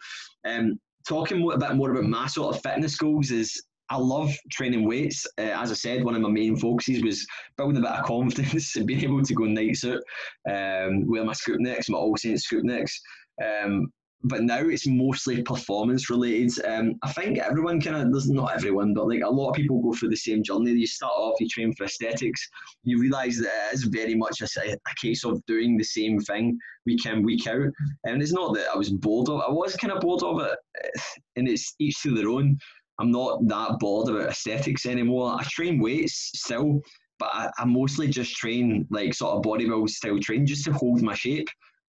Um, 0.47 0.79
talking 1.09 1.51
a 1.51 1.59
bit 1.59 1.75
more 1.75 1.93
about 1.93 2.05
my 2.05 2.27
sort 2.27 2.55
of 2.55 2.63
fitness 2.63 2.97
goals 2.97 3.31
is 3.31 3.63
I 3.89 3.97
love 3.97 4.33
training 4.51 4.87
weights. 4.87 5.27
Uh, 5.39 5.43
as 5.55 5.71
I 5.71 5.75
said, 5.75 6.05
one 6.05 6.17
of 6.17 6.23
my 6.23 6.29
main 6.29 6.57
focuses 6.57 7.03
was 7.03 7.27
building 7.57 7.79
a 7.79 7.81
bit 7.81 7.91
of 7.91 8.05
confidence 8.05 8.77
and 8.77 8.87
being 8.87 9.05
able 9.05 9.23
to 9.23 9.35
go 9.35 9.45
night 9.45 9.77
suit, 9.77 10.03
um, 10.51 11.07
wear 11.09 11.25
my 11.25 11.33
scoop 11.33 11.61
necks, 11.61 11.89
my 11.89 11.99
All 11.99 12.17
Saints 12.17 12.45
scoop 12.45 12.65
necks. 12.65 13.01
Um, 13.43 13.93
but 14.29 14.43
now 14.43 14.59
it's 14.61 14.87
mostly 14.87 15.43
performance 15.43 16.11
related. 16.11 16.53
Um, 16.65 16.95
I 17.03 17.13
think 17.13 17.39
everyone 17.39 17.81
kind 17.81 17.97
of, 17.97 18.13
there's 18.13 18.29
not 18.29 18.55
everyone, 18.55 18.95
but 18.95 19.09
like 19.09 19.23
a 19.23 19.29
lot 19.29 19.51
of 19.51 19.57
people 19.57 19.81
go 19.81 19.93
through 19.93 20.11
the 20.11 20.17
same 20.17 20.43
journey. 20.43 20.73
You 20.73 20.87
start 20.87 21.13
off, 21.15 21.41
you 21.41 21.49
train 21.49 21.73
for 21.75 21.85
aesthetics, 21.85 22.49
you 22.83 23.01
realise 23.01 23.39
that 23.39 23.71
it 23.71 23.75
is 23.75 23.85
very 23.85 24.15
much 24.15 24.41
a, 24.41 24.49
a, 24.73 24.95
case 25.01 25.25
of 25.25 25.45
doing 25.47 25.77
the 25.77 25.85
same 25.85 26.19
thing 26.21 26.59
week 26.87 27.05
in, 27.07 27.23
week 27.23 27.47
out. 27.47 27.69
And 28.05 28.23
it's 28.23 28.33
not 28.33 28.55
that 28.55 28.69
I 28.73 28.77
was 28.77 28.91
bored 28.91 29.29
of 29.29 29.41
I 29.41 29.51
was 29.51 29.77
kind 29.77 29.93
of 29.93 30.01
bored 30.01 30.23
of 30.23 30.41
it, 30.41 30.59
and 31.37 31.49
it's 31.49 31.75
each 31.79 32.01
to 32.03 32.15
their 32.15 32.29
own. 32.29 32.59
I'm 32.99 33.11
not 33.11 33.47
that 33.49 33.79
bored 33.79 34.09
about 34.09 34.31
aesthetics 34.31 34.87
anymore. 34.87 35.37
I 35.39 35.45
train 35.45 35.79
weights 35.79 36.31
still, 36.35 36.81
but 37.19 37.29
I, 37.33 37.51
I 37.59 37.65
mostly 37.65 38.09
just 38.09 38.35
train 38.37 38.87
like 38.91 39.15
sort 39.15 39.37
of 39.37 39.43
bodybuilding 39.43 39.91
style 39.91 40.19
train 40.19 40.47
just 40.47 40.65
to 40.65 40.73
hold 40.73 41.03
my 41.03 41.15
shape 41.15 41.49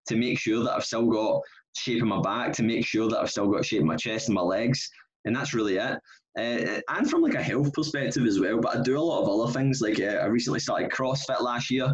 to 0.08 0.16
make 0.16 0.38
sure 0.38 0.62
that 0.64 0.74
I've 0.74 0.84
still 0.84 1.06
got 1.06 1.42
shape 1.76 2.02
of 2.02 2.08
my 2.08 2.20
back 2.20 2.52
to 2.54 2.62
make 2.62 2.86
sure 2.86 3.08
that 3.08 3.18
I've 3.18 3.30
still 3.30 3.48
got 3.48 3.64
shape 3.64 3.80
in 3.80 3.86
my 3.86 3.96
chest 3.96 4.28
and 4.28 4.34
my 4.34 4.42
legs, 4.42 4.88
and 5.24 5.34
that's 5.34 5.54
really 5.54 5.76
it. 5.76 5.98
Uh, 6.38 6.80
and 6.90 7.08
from 7.08 7.22
like 7.22 7.34
a 7.34 7.42
health 7.42 7.72
perspective 7.72 8.26
as 8.26 8.38
well. 8.38 8.60
But 8.60 8.76
I 8.76 8.82
do 8.82 8.98
a 8.98 9.00
lot 9.00 9.22
of 9.22 9.28
other 9.28 9.52
things. 9.52 9.80
Like 9.80 9.98
uh, 10.00 10.18
I 10.22 10.26
recently 10.26 10.60
started 10.60 10.90
CrossFit 10.90 11.40
last 11.40 11.70
year. 11.70 11.92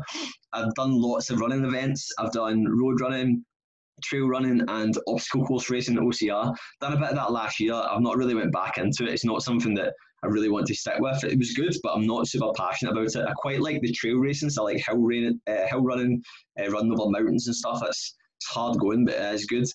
I've 0.53 0.75
done 0.75 1.01
lots 1.01 1.31
of 1.31 1.41
running 1.41 1.65
events. 1.65 2.13
I've 2.19 2.33
done 2.33 2.67
road 2.77 3.01
running, 3.01 3.45
trail 4.03 4.27
running, 4.27 4.63
and 4.69 4.99
obstacle 5.07 5.47
course 5.47 5.71
racing 5.71 5.97
at 5.97 6.03
OCR. 6.03 6.55
Done 6.81 6.93
a 6.93 6.99
bit 6.99 7.11
of 7.11 7.15
that 7.15 7.31
last 7.31 7.61
year. 7.61 7.75
I've 7.75 8.01
not 8.01 8.17
really 8.17 8.35
went 8.35 8.53
back 8.53 8.79
into 8.79 9.05
it. 9.05 9.13
It's 9.13 9.25
not 9.25 9.43
something 9.43 9.75
that 9.75 9.95
I 10.25 10.27
really 10.27 10.51
want 10.51 10.67
to 10.67 10.75
stick 10.75 10.99
with. 10.99 11.23
It 11.23 11.39
was 11.39 11.53
good, 11.53 11.75
but 11.83 11.95
I'm 11.95 12.07
not 12.07 12.27
super 12.27 12.51
passionate 12.57 12.93
about 12.93 13.15
it. 13.15 13.29
I 13.29 13.33
quite 13.37 13.61
like 13.61 13.81
the 13.81 13.93
trail 13.93 14.17
racing. 14.17 14.51
So 14.51 14.63
I 14.63 14.73
like 14.73 14.85
hill, 14.85 14.99
rain, 14.99 15.41
uh, 15.49 15.67
hill 15.69 15.83
running, 15.83 16.21
uh, 16.61 16.69
running 16.69 16.93
over 16.93 17.11
mountains 17.11 17.47
and 17.47 17.57
stuff. 17.57 17.81
It's 17.85 18.17
it's 18.43 18.55
hard 18.55 18.79
going, 18.79 19.05
but 19.05 19.15
it 19.15 19.35
is 19.35 19.47
good. 19.47 19.67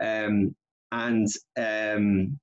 Um, 0.00 0.54
and 0.92 1.28
um, 1.56 2.38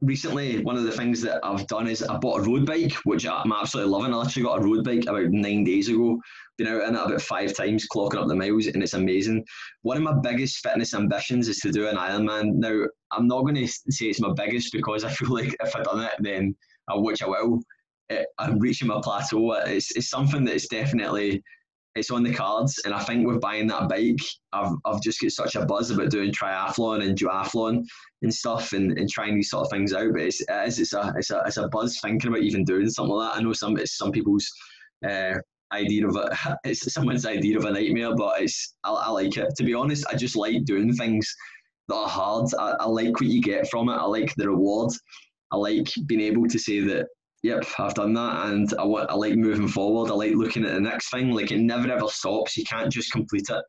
recently, 0.00 0.62
one 0.62 0.76
of 0.76 0.84
the 0.84 0.92
things 0.92 1.20
that 1.22 1.40
I've 1.44 1.66
done 1.66 1.88
is 1.88 2.02
I 2.02 2.16
bought 2.16 2.40
a 2.40 2.48
road 2.48 2.66
bike, 2.66 2.92
which 3.04 3.26
I'm 3.26 3.52
absolutely 3.52 3.92
loving. 3.92 4.14
I 4.14 4.22
actually 4.22 4.44
got 4.44 4.60
a 4.60 4.64
road 4.64 4.84
bike 4.84 5.04
about 5.04 5.30
nine 5.30 5.64
days 5.64 5.88
ago. 5.88 6.20
Been 6.56 6.68
out 6.68 6.88
in 6.88 6.94
it 6.94 7.00
about 7.00 7.20
five 7.20 7.54
times, 7.54 7.88
clocking 7.92 8.20
up 8.20 8.28
the 8.28 8.36
miles, 8.36 8.66
and 8.66 8.82
it's 8.82 8.94
amazing. 8.94 9.44
One 9.82 9.96
of 9.96 10.02
my 10.02 10.14
biggest 10.22 10.58
fitness 10.58 10.94
ambitions 10.94 11.48
is 11.48 11.58
to 11.58 11.72
do 11.72 11.88
an 11.88 11.96
Ironman. 11.96 12.54
Now, 12.54 12.86
I'm 13.10 13.26
not 13.26 13.42
going 13.42 13.56
to 13.56 13.66
say 13.66 14.06
it's 14.06 14.20
my 14.20 14.32
biggest 14.32 14.72
because 14.72 15.04
I 15.04 15.10
feel 15.10 15.32
like 15.34 15.54
if 15.60 15.74
I've 15.74 15.84
done 15.84 16.04
it, 16.04 16.12
then 16.20 16.54
I 16.88 16.96
which 16.96 17.22
I 17.22 17.26
will. 17.26 17.60
It, 18.10 18.26
I'm 18.38 18.58
reaching 18.58 18.88
my 18.88 19.00
plateau. 19.02 19.52
It's, 19.52 19.96
it's 19.96 20.10
something 20.10 20.44
that's 20.44 20.68
definitely 20.68 21.42
it's 21.94 22.10
on 22.10 22.22
the 22.22 22.34
cards. 22.34 22.80
And 22.84 22.92
I 22.92 23.00
think 23.00 23.26
with 23.26 23.40
buying 23.40 23.68
that 23.68 23.88
bike, 23.88 24.20
I've, 24.52 24.72
I've 24.84 25.00
just 25.00 25.20
got 25.20 25.30
such 25.30 25.54
a 25.54 25.64
buzz 25.64 25.90
about 25.90 26.10
doing 26.10 26.32
triathlon 26.32 27.04
and 27.04 27.16
duathlon 27.16 27.84
and 28.22 28.34
stuff 28.34 28.72
and, 28.72 28.98
and 28.98 29.08
trying 29.08 29.36
these 29.36 29.50
sort 29.50 29.66
of 29.66 29.70
things 29.70 29.92
out. 29.92 30.12
But 30.12 30.22
it's, 30.22 30.40
it 30.40 30.68
is, 30.68 30.78
it's, 30.80 30.92
a, 30.92 31.12
it's, 31.16 31.30
a, 31.30 31.42
it's 31.46 31.56
a 31.56 31.68
buzz 31.68 32.00
thinking 32.00 32.30
about 32.30 32.42
even 32.42 32.64
doing 32.64 32.88
something 32.88 33.14
like 33.14 33.32
that. 33.32 33.38
I 33.38 33.42
know 33.42 33.52
some, 33.52 33.76
it's 33.78 33.96
some 33.96 34.10
people's 34.10 34.50
uh, 35.08 35.34
idea 35.72 36.08
of 36.08 36.16
it. 36.16 36.32
It's 36.64 36.92
someone's 36.92 37.26
idea 37.26 37.58
of 37.58 37.64
a 37.64 37.70
nightmare, 37.70 38.14
but 38.16 38.42
it's, 38.42 38.74
I, 38.82 38.90
I 38.90 39.10
like 39.10 39.36
it. 39.36 39.54
To 39.56 39.64
be 39.64 39.74
honest, 39.74 40.06
I 40.10 40.16
just 40.16 40.36
like 40.36 40.64
doing 40.64 40.92
things 40.94 41.32
that 41.88 41.94
are 41.94 42.08
hard. 42.08 42.48
I, 42.58 42.74
I 42.80 42.86
like 42.86 43.20
what 43.20 43.30
you 43.30 43.40
get 43.40 43.70
from 43.70 43.88
it. 43.88 43.94
I 43.94 44.04
like 44.04 44.34
the 44.36 44.48
reward. 44.48 44.92
I 45.52 45.56
like 45.56 45.88
being 46.06 46.22
able 46.22 46.48
to 46.48 46.58
say 46.58 46.80
that 46.80 47.06
yep, 47.44 47.62
I've 47.78 47.94
done 47.94 48.14
that, 48.14 48.46
and 48.46 48.72
I 48.78 48.84
want 48.84 49.10
I 49.10 49.14
like 49.14 49.36
moving 49.36 49.68
forward. 49.68 50.10
I 50.10 50.14
like 50.14 50.32
looking 50.32 50.64
at 50.64 50.72
the 50.72 50.80
next 50.80 51.10
thing. 51.10 51.30
Like 51.30 51.52
it 51.52 51.60
never 51.60 51.92
ever 51.92 52.08
stops. 52.08 52.56
You 52.56 52.64
can't 52.64 52.90
just 52.90 53.12
complete 53.12 53.46
it. 53.50 53.64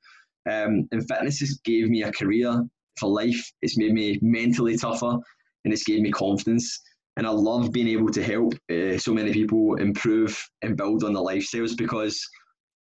Um, 0.49 0.87
and 0.91 1.07
fitness 1.07 1.39
has 1.39 1.59
gave 1.65 1.89
me 1.89 2.03
a 2.03 2.11
career 2.11 2.63
for 2.97 3.09
life. 3.09 3.51
It's 3.61 3.77
made 3.77 3.93
me 3.93 4.17
mentally 4.21 4.77
tougher, 4.77 5.17
and 5.65 5.73
it's 5.73 5.83
gave 5.83 6.01
me 6.01 6.11
confidence. 6.11 6.81
And 7.17 7.27
I 7.27 7.29
love 7.29 7.71
being 7.71 7.89
able 7.89 8.09
to 8.09 8.23
help 8.23 8.53
uh, 8.71 8.97
so 8.97 9.13
many 9.13 9.31
people 9.31 9.75
improve 9.75 10.41
and 10.61 10.77
build 10.77 11.03
on 11.03 11.13
the 11.13 11.21
lifestyles 11.21 11.77
because 11.77 12.19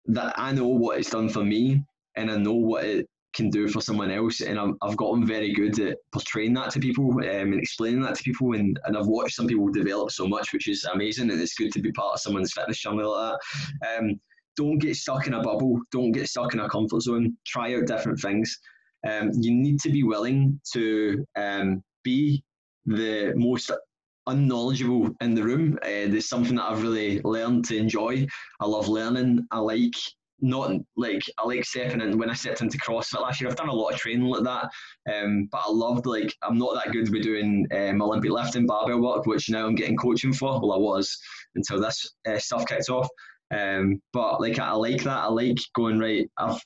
that 0.06 0.34
I 0.38 0.52
know 0.52 0.68
what 0.68 1.00
it's 1.00 1.10
done 1.10 1.28
for 1.28 1.44
me, 1.44 1.84
and 2.16 2.30
I 2.30 2.38
know 2.38 2.54
what 2.54 2.86
it 2.86 3.08
can 3.34 3.50
do 3.50 3.68
for 3.68 3.82
someone 3.82 4.12
else. 4.12 4.42
And 4.42 4.60
i 4.60 4.66
have 4.88 4.98
gotten 4.98 5.26
very 5.26 5.54
good 5.54 5.80
at 5.80 5.98
portraying 6.12 6.54
that 6.54 6.72
to 6.72 6.80
people 6.80 7.10
um, 7.12 7.24
and 7.24 7.60
explaining 7.60 8.02
that 8.02 8.16
to 8.16 8.24
people. 8.24 8.54
And, 8.54 8.80
and 8.86 8.98
I've 8.98 9.08
watched 9.08 9.36
some 9.36 9.48
people 9.48 9.68
develop 9.70 10.12
so 10.12 10.28
much, 10.28 10.54
which 10.54 10.68
is 10.68 10.86
amazing. 10.86 11.32
And 11.32 11.42
it's 11.42 11.56
good 11.56 11.72
to 11.74 11.82
be 11.82 11.92
part 11.92 12.14
of 12.14 12.20
someone's 12.22 12.54
fitness 12.54 12.80
journey 12.80 13.04
like 13.04 13.38
that. 13.82 14.00
Um, 14.00 14.20
don't 14.56 14.78
get 14.78 14.96
stuck 14.96 15.28
in 15.28 15.34
a 15.34 15.42
bubble. 15.42 15.80
Don't 15.92 16.12
get 16.12 16.30
stuck 16.30 16.54
in 16.54 16.60
a 16.60 16.70
comfort 16.70 17.02
zone. 17.02 17.36
Try 17.46 17.76
out 17.76 17.88
different 17.88 18.20
things. 18.20 18.60
Um, 19.08 19.32
you 19.34 19.54
need 19.54 19.80
to 19.82 19.90
be 19.90 20.04
willing 20.04 20.60
to 20.74 21.26
um, 21.36 21.84
be 22.04 22.44
the 22.86 23.34
most 23.36 23.72
unknowledgeable 24.28 25.10
in 25.22 25.34
the 25.34 25.44
room. 25.44 25.78
Uh, 25.82 26.08
there's 26.08 26.30
something 26.30 26.56
that 26.56 26.70
I've 26.70 26.84
really 26.84 27.22
learned 27.22 27.66
to 27.66 27.78
enjoy. 27.78 28.26
I 28.60 28.66
love 28.66 28.88
learning. 28.88 29.46
I 29.52 29.60
like 29.60 29.96
not 30.44 30.72
like 30.98 31.24
I 31.38 31.48
like 31.48 31.64
stepping 31.64 32.02
in 32.02 32.18
when 32.18 32.30
I 32.30 32.34
stepped 32.34 32.62
into 32.62 32.78
CrossFit 32.78 33.22
last 33.22 33.40
year. 33.40 33.50
I've 33.50 33.56
done 33.56 33.70
a 33.70 33.74
lot 33.74 33.94
of 33.94 34.00
training 34.00 34.28
like 34.28 34.44
that, 34.44 34.70
um, 35.12 35.48
but 35.52 35.62
I 35.66 35.72
loved 35.72 36.06
like 36.06 36.36
I'm 36.44 36.58
not 36.58 36.76
that 36.76 36.92
good 36.92 37.10
with 37.10 37.24
doing 37.24 37.66
um, 37.74 38.02
Olympic 38.02 38.30
lifting 38.30 38.68
barbell 38.68 39.02
work, 39.02 39.26
which 39.26 39.50
now 39.50 39.66
I'm 39.66 39.76
getting 39.76 39.98
coaching 39.98 40.34
for. 40.34 40.60
Well, 40.60 40.74
I 40.74 40.78
was 40.78 41.18
until 41.56 41.80
this 41.80 42.14
uh, 42.28 42.38
stuff 42.38 42.66
kicked 42.68 42.90
off. 42.90 43.08
Um, 43.52 44.02
but 44.12 44.42
like 44.42 44.60
I 44.60 44.74
like 44.74 45.04
that. 45.04 45.24
I 45.24 45.28
like 45.28 45.58
going 45.76 45.98
right. 45.98 46.30
I've 46.38 46.62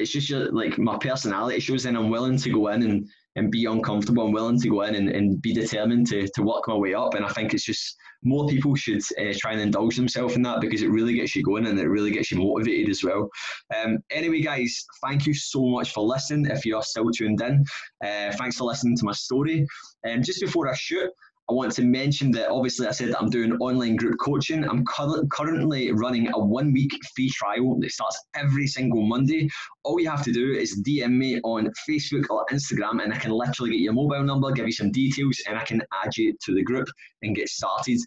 it's 0.00 0.10
just 0.10 0.30
like 0.52 0.76
my 0.76 0.98
personality 0.98 1.60
shows, 1.60 1.86
and 1.86 1.96
I'm 1.96 2.10
willing 2.10 2.36
to 2.38 2.50
go 2.50 2.68
in 2.68 2.82
and 2.82 3.08
and 3.36 3.50
be 3.50 3.64
uncomfortable. 3.64 4.24
I'm 4.24 4.32
willing 4.32 4.60
to 4.60 4.68
go 4.68 4.82
in 4.82 4.94
and, 4.94 5.08
and 5.08 5.40
be 5.42 5.52
determined 5.52 6.06
to, 6.08 6.28
to 6.34 6.42
work 6.42 6.68
my 6.68 6.74
way 6.74 6.94
up. 6.94 7.14
And 7.14 7.24
I 7.24 7.28
think 7.28 7.52
it's 7.52 7.64
just 7.64 7.96
more 8.22 8.46
people 8.46 8.74
should 8.74 9.02
uh, 9.18 9.34
try 9.36 9.52
and 9.52 9.60
indulge 9.60 9.96
themselves 9.96 10.34
in 10.36 10.42
that 10.42 10.60
because 10.60 10.82
it 10.82 10.90
really 10.90 11.14
gets 11.14 11.36
you 11.36 11.42
going 11.42 11.66
and 11.66 11.78
it 11.78 11.88
really 11.88 12.10
gets 12.10 12.30
you 12.30 12.38
motivated 12.38 12.90
as 12.90 13.02
well. 13.02 13.28
Um, 13.74 13.98
anyway, 14.10 14.40
guys, 14.40 14.84
thank 15.04 15.26
you 15.26 15.34
so 15.34 15.66
much 15.66 15.92
for 15.92 16.04
listening. 16.04 16.50
If 16.50 16.64
you 16.64 16.76
are 16.76 16.82
still 16.82 17.10
tuned 17.10 17.40
in, 17.42 17.64
uh, 18.04 18.32
thanks 18.36 18.56
for 18.56 18.64
listening 18.64 18.96
to 18.98 19.04
my 19.04 19.12
story. 19.12 19.66
And 20.04 20.16
um, 20.18 20.22
just 20.22 20.40
before 20.40 20.68
I 20.70 20.74
shoot, 20.74 21.10
I 21.50 21.52
want 21.52 21.72
to 21.72 21.82
mention 21.82 22.30
that 22.32 22.48
obviously 22.48 22.86
I 22.86 22.92
said 22.92 23.10
that 23.10 23.20
I'm 23.20 23.28
doing 23.28 23.52
online 23.54 23.96
group 23.96 24.18
coaching. 24.18 24.64
I'm 24.64 24.82
cur- 24.86 25.26
currently 25.30 25.92
running 25.92 26.32
a 26.32 26.38
one 26.38 26.72
week 26.72 26.92
free 27.14 27.28
trial 27.28 27.78
that 27.80 27.92
starts 27.92 28.18
every 28.34 28.66
single 28.66 29.02
Monday. 29.02 29.50
All 29.82 30.00
you 30.00 30.08
have 30.08 30.24
to 30.24 30.32
do 30.32 30.52
is 30.52 30.82
DM 30.82 31.12
me 31.12 31.40
on 31.42 31.70
Facebook 31.88 32.30
or 32.30 32.46
Instagram, 32.50 33.02
and 33.02 33.12
I 33.12 33.18
can 33.18 33.30
literally 33.30 33.72
get 33.72 33.80
your 33.80 33.92
mobile 33.92 34.22
number, 34.22 34.52
give 34.52 34.66
you 34.66 34.72
some 34.72 34.90
details, 34.90 35.38
and 35.46 35.58
I 35.58 35.64
can 35.64 35.82
add 36.02 36.16
you 36.16 36.34
to 36.44 36.54
the 36.54 36.62
group 36.62 36.88
and 37.20 37.36
get 37.36 37.50
started. 37.50 37.98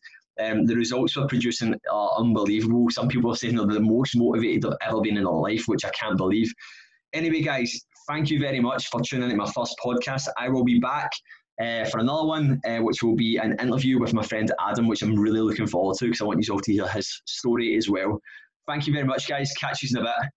Um, 0.44 0.66
the 0.66 0.76
results 0.76 1.16
we're 1.16 1.28
producing 1.28 1.76
are 1.92 2.12
unbelievable. 2.18 2.88
Some 2.90 3.08
people 3.08 3.32
are 3.32 3.36
saying 3.36 3.56
they're 3.56 3.68
the 3.68 3.80
most 3.80 4.16
motivated 4.16 4.64
they've 4.64 4.78
ever 4.82 5.02
been 5.02 5.18
in 5.18 5.24
their 5.24 5.34
life, 5.34 5.68
which 5.68 5.86
I 5.86 5.90
can't 5.90 6.18
believe. 6.18 6.52
Anyway, 7.14 7.42
guys, 7.42 7.86
thank 8.08 8.32
you 8.32 8.40
very 8.40 8.60
much 8.60 8.88
for 8.88 9.02
tuning 9.02 9.30
in 9.30 9.38
to 9.38 9.44
my 9.44 9.52
first 9.52 9.76
podcast. 9.84 10.28
I 10.38 10.50
will 10.50 10.64
be 10.64 10.80
back 10.80 11.12
uh, 11.62 11.86
for 11.86 12.00
another 12.00 12.26
one, 12.26 12.62
uh, 12.68 12.78
which 12.78 13.02
will 13.02 13.16
be 13.16 13.38
an 13.38 13.56
interview 13.60 14.00
with 14.00 14.14
my 14.14 14.24
friend 14.24 14.52
Adam, 14.60 14.88
which 14.88 15.02
I'm 15.02 15.20
really 15.20 15.42
looking 15.42 15.68
forward 15.68 15.98
to 16.00 16.06
because 16.06 16.22
I 16.22 16.26
want 16.26 16.46
you 16.46 16.54
all 16.54 16.60
to 16.60 16.74
hear 16.74 16.88
his 16.88 17.22
story 17.26 17.76
as 17.78 17.90
well. 17.90 18.20
Thank 18.68 18.86
you 18.88 18.94
very 18.94 19.06
much, 19.06 19.28
guys. 19.28 19.52
Catch 19.54 19.84
you 19.84 19.90
in 19.92 20.06
a 20.06 20.06
bit. 20.06 20.30